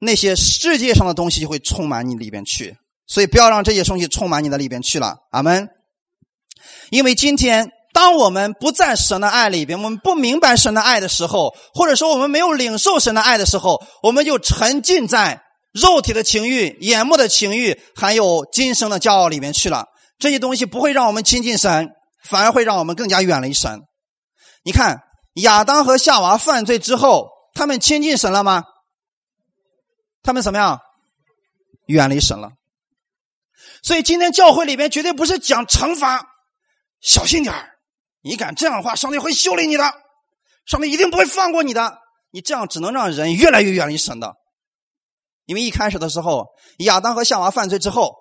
[0.00, 2.76] 那些世界上的东西就会充满你里边去，
[3.12, 5.18] 所以不要让这些东西充满你的里边去了。
[5.30, 5.68] 阿门。
[6.90, 7.70] 因为今天。
[7.94, 15.42] 当我们不在神的爱里边，我们不明白神的爱的时候，或者说我们没有领受神的爱的时候，我们就沉浸在
[15.74, 19.88] 肉体的情欲、眼目的情欲，还有今生的骄傲里面去了。
[20.18, 21.90] 这些东西不会让我们亲近神，
[22.24, 23.82] 反而会让我们更加远离神。
[24.64, 25.02] 你看
[25.34, 28.64] 亚当和夏娃犯罪之后，他们亲近神了吗？
[30.22, 30.80] 他们怎么样？
[31.88, 32.52] 远离神了。
[33.82, 36.24] 所以今天教会里边绝对不是讲惩罚，
[37.00, 37.54] 小心点。
[38.22, 39.92] 你敢这样的话，上帝会修理你的，
[40.64, 41.98] 上帝一定不会放过你的。
[42.30, 44.34] 你这样只能让人越来越远离神的，
[45.44, 46.46] 因为一开始的时候，
[46.78, 48.14] 亚当和夏娃犯罪之后，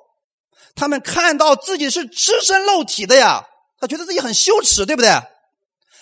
[0.75, 3.45] 他们看到自己是赤身露体的呀，
[3.79, 5.11] 他觉得自己很羞耻，对不对？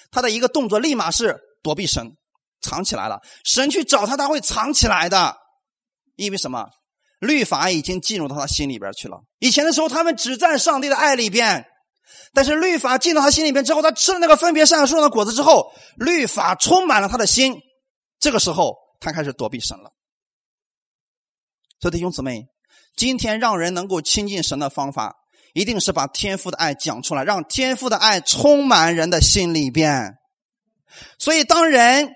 [0.10, 2.16] 他的一个动作立马是躲避神，
[2.62, 3.20] 藏起来了。
[3.43, 5.36] 神去找他，他会藏起来的，
[6.16, 6.66] 因为什么？
[7.20, 9.22] 律法已经进入到他心里边去了。
[9.39, 11.65] 以前的时候，他们只在上帝的爱里边。
[12.34, 17.55] 但是律法进到他心里边之后，他吃了那个分别善恶树上的果子之后，律法充满了他的心。
[18.20, 19.91] 这个时候，他开始躲避神了。
[21.80, 22.47] 所以弟兄姊妹，
[22.95, 25.15] 今天让人能够亲近神的方法，
[25.53, 30.15] 一定是把天父的爱讲出来，让天父的爱充满人的心里边。
[31.17, 32.09] 所以，当人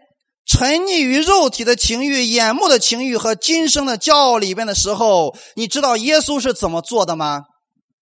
[0.46, 7.44] 沉溺于肉体的情欲、眼目的情欲和今生的骄傲里边的时候，你知道耶稣是怎么做的吗？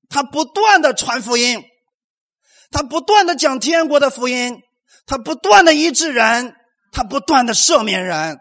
[0.10, 1.64] 他不断的传福音。
[2.74, 4.62] 他不断的讲天国的福音，
[5.06, 6.54] 他不断的医治人，
[6.94, 8.39] 他不断的赦免人，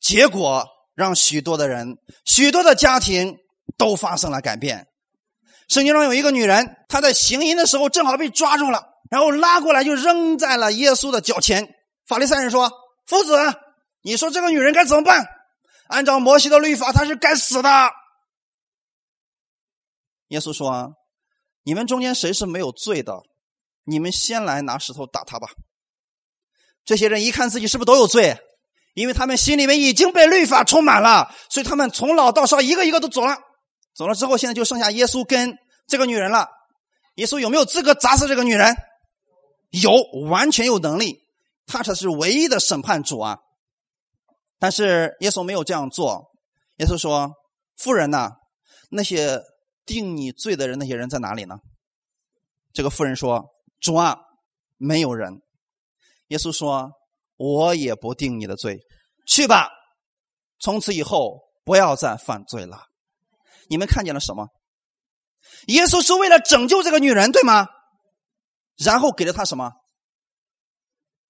[0.00, 3.36] 结果让许多的人、许多的家庭
[3.76, 4.86] 都发生了改变。
[5.68, 11.68] 圣经中有一个女人，她在行淫的时候正好被抓住了，然后拉过来就扔在了耶稣的脚前。
[12.08, 12.72] 法利赛人说
[13.10, 13.36] ：“夫子，
[14.02, 15.26] 你说这个女人该怎么办？
[15.88, 17.90] 按照摩西的律法，她是该死的。”
[20.28, 20.94] 耶稣说
[21.64, 23.14] ：“你们中间谁是没有罪的？
[23.82, 25.48] 你们先来拿石头打他吧。”
[26.86, 28.38] 这些人一看自己是不是都有罪，
[28.94, 33.36] 因为他们心里面已经被律法充满了，所以他们从老到少一个一个都走了。
[33.92, 35.58] 走了之后，现在就剩下耶稣跟
[35.88, 36.48] 这个女人了。
[37.16, 38.76] 耶稣有没有资格砸死这个女人？
[39.70, 39.90] 有，
[40.28, 41.18] 完全有能力，
[41.70, 43.38] 他才是唯一的审判主啊！
[44.58, 46.32] 但是耶稣没有这样做。
[46.78, 47.32] 耶稣说
[47.78, 48.32] ：“妇人呐，
[48.90, 49.40] 那些
[49.86, 51.58] 定你罪的人，那些人在哪里呢？”
[52.74, 53.46] 这个妇人说
[53.80, 54.18] ：“主啊，
[54.76, 55.40] 没有人。”
[56.28, 56.90] 耶稣说
[57.38, 58.80] ：“我也不定你的罪，
[59.26, 59.70] 去吧，
[60.58, 62.86] 从此以后不要再犯罪了。”
[63.70, 64.48] 你们看见了什么？
[65.68, 67.68] 耶稣是为了拯救这个女人，对吗？
[68.76, 69.72] 然后给了她什么？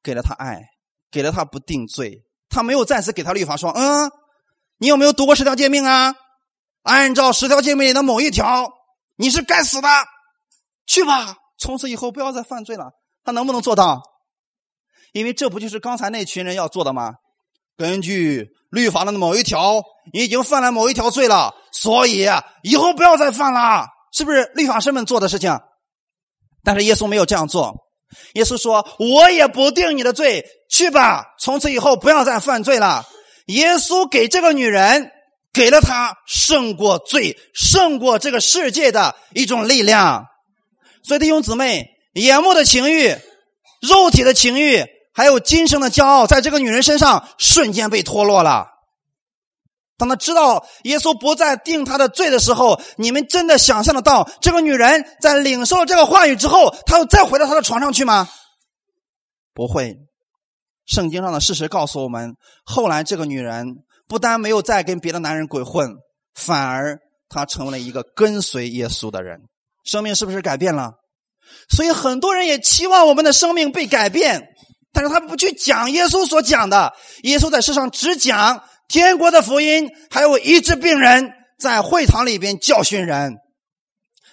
[0.03, 0.63] 给了他爱，
[1.11, 2.23] 给了他不定罪。
[2.49, 4.11] 他没有暂时给他律法，说：“嗯，
[4.79, 6.15] 你有没有读过十条诫命啊？
[6.83, 8.69] 按照十条诫命里的某一条，
[9.17, 9.89] 你是该死的。
[10.87, 12.91] 去吧，从此以后不要再犯罪了。”
[13.23, 14.03] 他能不能做到？
[15.13, 17.15] 因为这不就是刚才那群人要做的吗？
[17.77, 19.83] 根据律法的某一条，
[20.13, 21.55] 你已经犯了某一条罪了。
[21.73, 22.27] 所以
[22.63, 25.61] 以后不要再犯了，是不是律法师们做的事情？
[26.65, 27.90] 但是耶稣没有这样做。
[28.35, 33.07] 耶稣说：“我也不定你的罪，去吧，从此以后不要再犯罪了。”
[33.47, 35.11] 耶稣给这个女人
[35.53, 40.27] 给了她胜过罪、胜过这个世界的一种力量。
[41.03, 43.17] 所以弟兄姊妹，眼目的情欲、
[43.81, 48.69] 肉体的情欲，还有今生的骄傲，在这个女人身上瞬间被脱落了。
[50.01, 58.27] 当他知道耶稣不再定他的罪的时候，你们真的想象得到这个女人在领受了这个话语之后，她又再回到她的床上去吗？
[59.53, 59.95] 不会。
[60.87, 62.33] 圣经上的事实告诉我们，
[62.65, 63.67] 后来这个女人
[64.09, 65.91] 不但没有再跟别的男人鬼混，
[66.35, 66.99] 反而
[67.29, 69.39] 她成为了一个跟随耶稣的人，
[69.85, 70.93] 生命是不是改变了？
[71.69, 74.49] 所以很多人也期望我们的生命被改变，
[74.95, 76.95] 但是他不去讲耶稣所讲的。
[77.25, 78.65] 耶稣在世上只讲。
[78.91, 83.37] 天国的福音，还有医治病人，在会堂里边教训人。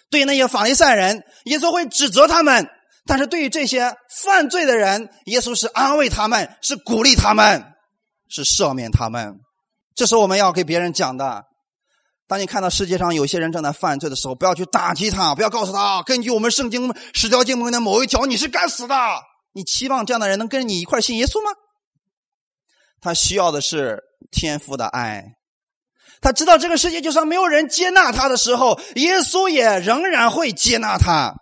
[0.10, 2.66] 对那些法利赛人，耶稣会指责他们；
[3.06, 3.94] 但是对于这些
[4.24, 7.64] 犯罪的人，耶稣是安慰他们，是鼓励他们，
[8.30, 9.36] 是赦免他们。
[9.94, 11.44] 这是我们要给别人讲的。
[12.28, 18.96] 当你看到世界上有些人正在犯罪的时候，不要去打击他，不要告诉他根据我们圣经十条经文的某一条，你是该死的。
[19.54, 21.52] 你期望这样的人能跟你一块信耶稣吗？
[23.00, 24.02] 他需要的是。
[24.32, 25.36] 天父的爱，
[26.22, 31.36] 他知道这个世界就算没有人接纳他的时候，耶稣也仍然会接纳他。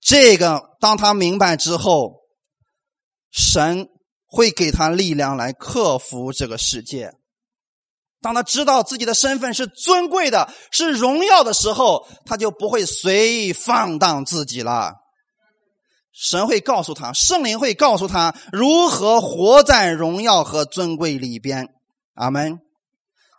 [0.00, 2.20] 这个当他明白之后，
[3.30, 3.88] 神
[4.26, 7.12] 会给他力量来克服这个世界。
[8.22, 14.96] 当他知道自己的身份是尊贵的、是荣耀的时候，他就不会随意放荡自己了。
[16.12, 21.68] 神会告诉他，圣灵会告诉他如何活在荣耀和尊贵里边。
[22.20, 22.58] 阿门。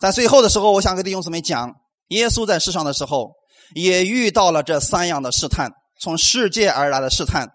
[0.02, 1.72] 在最后的时候，我想跟弟兄姊妹讲，
[2.08, 3.32] 耶稣在世上的时候
[3.76, 7.48] 也遇到了这三样的试探，从世界而来的试探。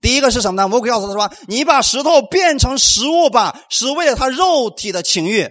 [0.00, 0.68] 第一个是什么呢？
[0.68, 5.48] 魔鬼告诉他说：“你把石头变成食物吧，是为了他肉体的情欲。”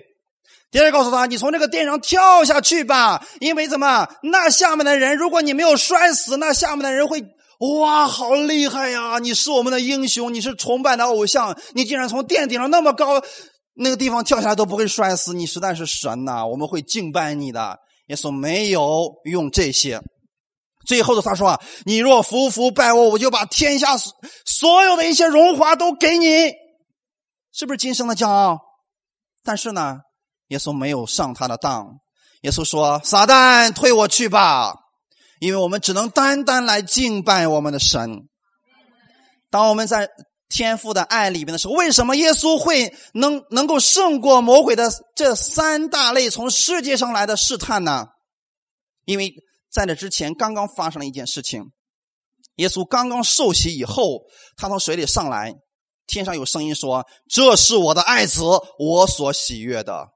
[0.69, 4.07] 第二个告诉他：“你从这个殿上跳下去吧，因为怎么？
[4.21, 7.23] 那下面的人，如果你没有摔死，那下面的人会。”
[7.79, 9.17] 哇，好厉害呀！
[9.19, 13.23] 你是我们的英雄，你是崇拜的偶像，你竟然从殿顶上那么高
[13.75, 16.45] 那个地方跳下来都不会摔死，你实在是神呐！
[16.45, 17.77] 我们会敬拜你的。
[18.07, 19.99] 耶稣没有用这些，
[20.85, 26.51] 最后的他说啊：“你若服服拜我，我就把天下所有的一些荣华都给你。”
[27.51, 28.59] 是不是今生的骄傲？
[29.43, 29.97] 但是呢，
[30.49, 31.99] 耶稣没有上他的当。
[32.41, 34.73] 耶稣说：“撒旦，退我去吧。”
[35.41, 38.27] 因为我们只能单单来敬拜我们的神。
[39.49, 40.09] 当我们在
[40.47, 48.05] 天父的爱里边的时候，为什么耶稣会能能够胜过魔鬼的这三大类从世界上来的试探呢？
[49.05, 49.33] 因为
[49.71, 51.71] 在这之前刚刚发生了一件事情，
[52.55, 54.21] 耶稣刚刚受洗以后，
[54.55, 55.53] 他从水里上来，
[56.07, 58.41] 天上有声音说：“这是我的爱子，
[58.77, 60.09] 我所喜悦的。”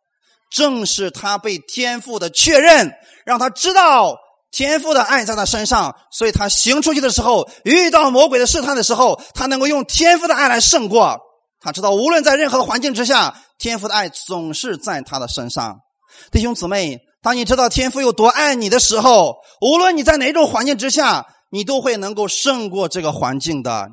[0.52, 2.92] 正是他被天父的确认，
[3.26, 4.18] 让他知道。
[4.52, 11.20] 天赋的爱在他身上，所以他行出去的时候，遇到魔鬼的试探的时候，他能够用天赋的爱来胜过。
[11.62, 15.78] 他知道，无论在任何环境之下，天赋的爱总是在他的身上。
[16.32, 23.90] 弟兄姊妹，当你知道天赋有多爱你的时候，无论你在哪种环境之下，你都会能够胜过这个环境的，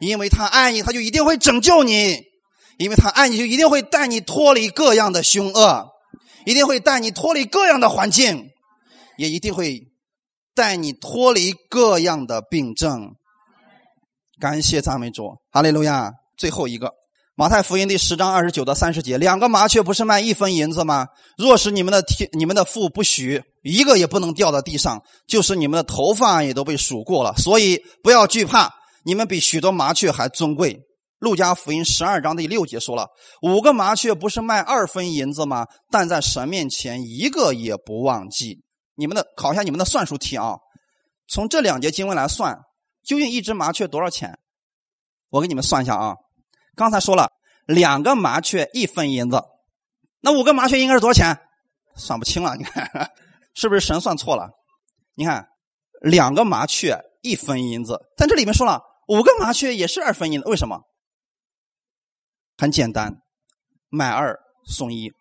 [0.00, 2.18] 因为他爱你，他就一定会拯救你；
[2.78, 5.86] 因为他爱你，就一定会带你脱离各样的凶恶，
[6.46, 8.50] 一定会带你脱离各样的环境，
[9.22, 9.80] 也一定会
[10.52, 13.14] 带你脱离各样的病症。
[14.40, 16.10] 感谢赞美主，哈利路亚！
[16.36, 16.90] 最后一个。
[17.36, 21.06] 马太福音第十章二十九到三十节，两个麻雀不是卖一分银子吗？
[21.38, 27.32] 若是你们的天、你们的父不许，一个也不能掉到地上，就是你们的头发也都被数过了。
[27.36, 30.80] 所以不要惧怕，你们比许多麻雀还尊贵。
[31.20, 33.06] 路加福音十二章第六节说了，
[33.42, 35.68] 五个麻雀不是卖二分银子吗？
[35.92, 38.58] 但在神面前一个也不忘记。
[38.94, 40.58] 你们的考一下你们的算术题啊，
[41.28, 42.62] 从这两节经文来算，
[43.02, 44.38] 究竟一只麻雀多少钱？
[45.30, 46.16] 我给你们算一下啊。
[46.74, 47.32] 刚才说了
[47.66, 49.42] 两个麻雀一分银子，
[50.20, 51.38] 那五个麻雀应该是多少钱？
[51.96, 53.12] 算不清了，你看
[53.54, 54.50] 是不是神算错了？
[55.14, 55.48] 你看
[56.00, 60.82] 两个麻雀一分银子，但这里面说了五个麻雀也是二分银子，为什么？
[62.56, 63.20] 很简单，
[63.88, 65.12] 买二送一，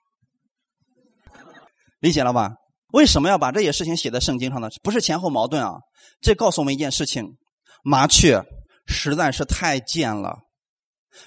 [2.00, 2.56] 理解了吧？
[2.92, 4.70] 为什么要把这些事情写在圣经上呢？
[4.84, 5.76] 不是前后矛盾啊，
[6.22, 7.38] 这告诉我们一件事情：
[7.84, 8.44] 麻雀
[8.86, 10.36] 实在是太贱了。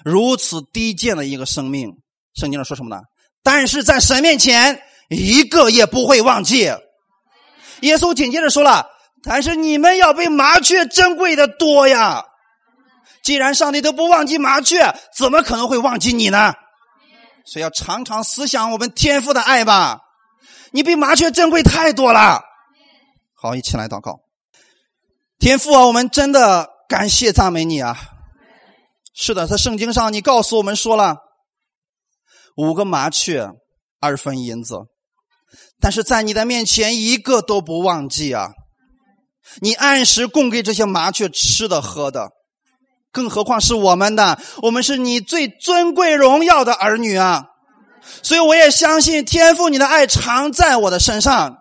[0.03, 1.91] 如此低贱的一个生命，
[2.33, 3.01] 圣经上说什么呢？
[3.43, 6.71] 但是在神面前，一个也不会忘记。
[7.81, 8.87] 耶稣紧接着说了
[9.21, 12.23] ：“但是你们要比麻雀珍贵的多呀！
[13.23, 16.53] 既然上帝都不忘记麻雀，怎么可能会忘记你呢？
[17.45, 19.99] 所以要常常思想我们天父的爱吧。
[20.75, 22.43] 你比麻雀珍贵太多了。
[23.33, 24.19] 好，一起来祷告。
[25.39, 27.97] 天父啊，我们真的感谢赞美你啊！
[29.13, 31.15] 是的，在圣经上，你告诉我们说了
[32.57, 33.47] 五个麻雀，
[34.01, 34.75] 二分银子，
[35.79, 38.49] 但是在你的面前一个都不忘记啊！
[39.61, 42.31] 你按时供给这些麻雀吃的喝的，
[43.13, 47.45] 更何况是我们的，我们是你最尊贵荣耀的儿女啊！
[48.23, 51.57] 所以我也相信天父你的爱常在我的身上，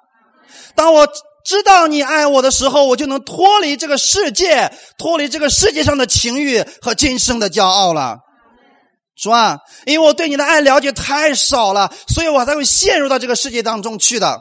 [0.75, 1.09] 当我。
[1.47, 8.17] 知道你爱我的时候，我就能脱离这个世界，脱离这个世界上的情欲和今生的骄傲了，
[9.15, 14.41] 主啊，因为我对你的爱了解太少了，所以我才会陷入到这个世界当中去的。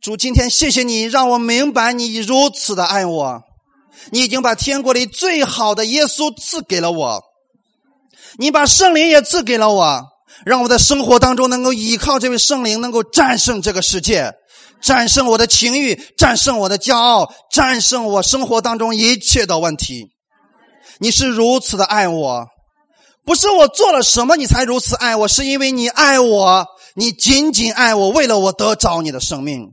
[0.00, 3.42] 主，今天谢谢你让我明白你如此的爱我，
[4.12, 7.20] 你已经把天国里最好的耶稣赐给了我，
[8.38, 10.04] 你把圣灵也赐给了我，
[10.44, 14.32] 让我在生活当中能够依靠这位圣灵，能够战胜这个世界。
[14.80, 20.06] 战胜我的情欲，战胜我的骄傲，战胜我生活当中一切的问题。
[21.00, 22.46] 你是如此的爱我，
[23.24, 29.66] 不是我做了什么你才如此爱我，是因为你爱我，你仅仅爱我，为了我得着你的生命。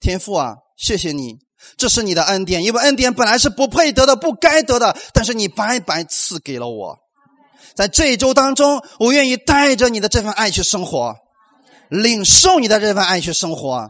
[0.00, 1.36] 天父啊，谢谢你，
[1.76, 6.96] 这是你的恩典，因为恩典本来是不配得的，不该得的，但是你白白赐给了我。
[7.76, 11.14] 在这一周当中，我愿意带着你的这份爱去生活。
[11.90, 13.88] 领受你的这份爱去生活，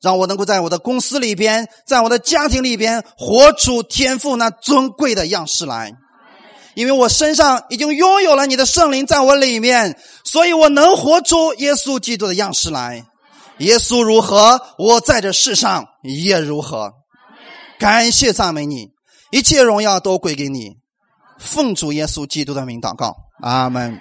[0.00, 5.92] 让我能够在我的公司里边，在我的家庭里边活出天赋那尊贵的样式来。
[6.74, 13.04] 因为我身上已经拥有了你的圣灵在我里面，所以我能活出耶稣基督的样式来。
[13.58, 16.92] 耶稣如何，我在这世上也如何。
[17.80, 18.90] 感谢赞美你，
[19.32, 20.74] 一切荣耀都归给你。
[21.38, 24.00] 奉主耶稣基督的名祷告，阿门。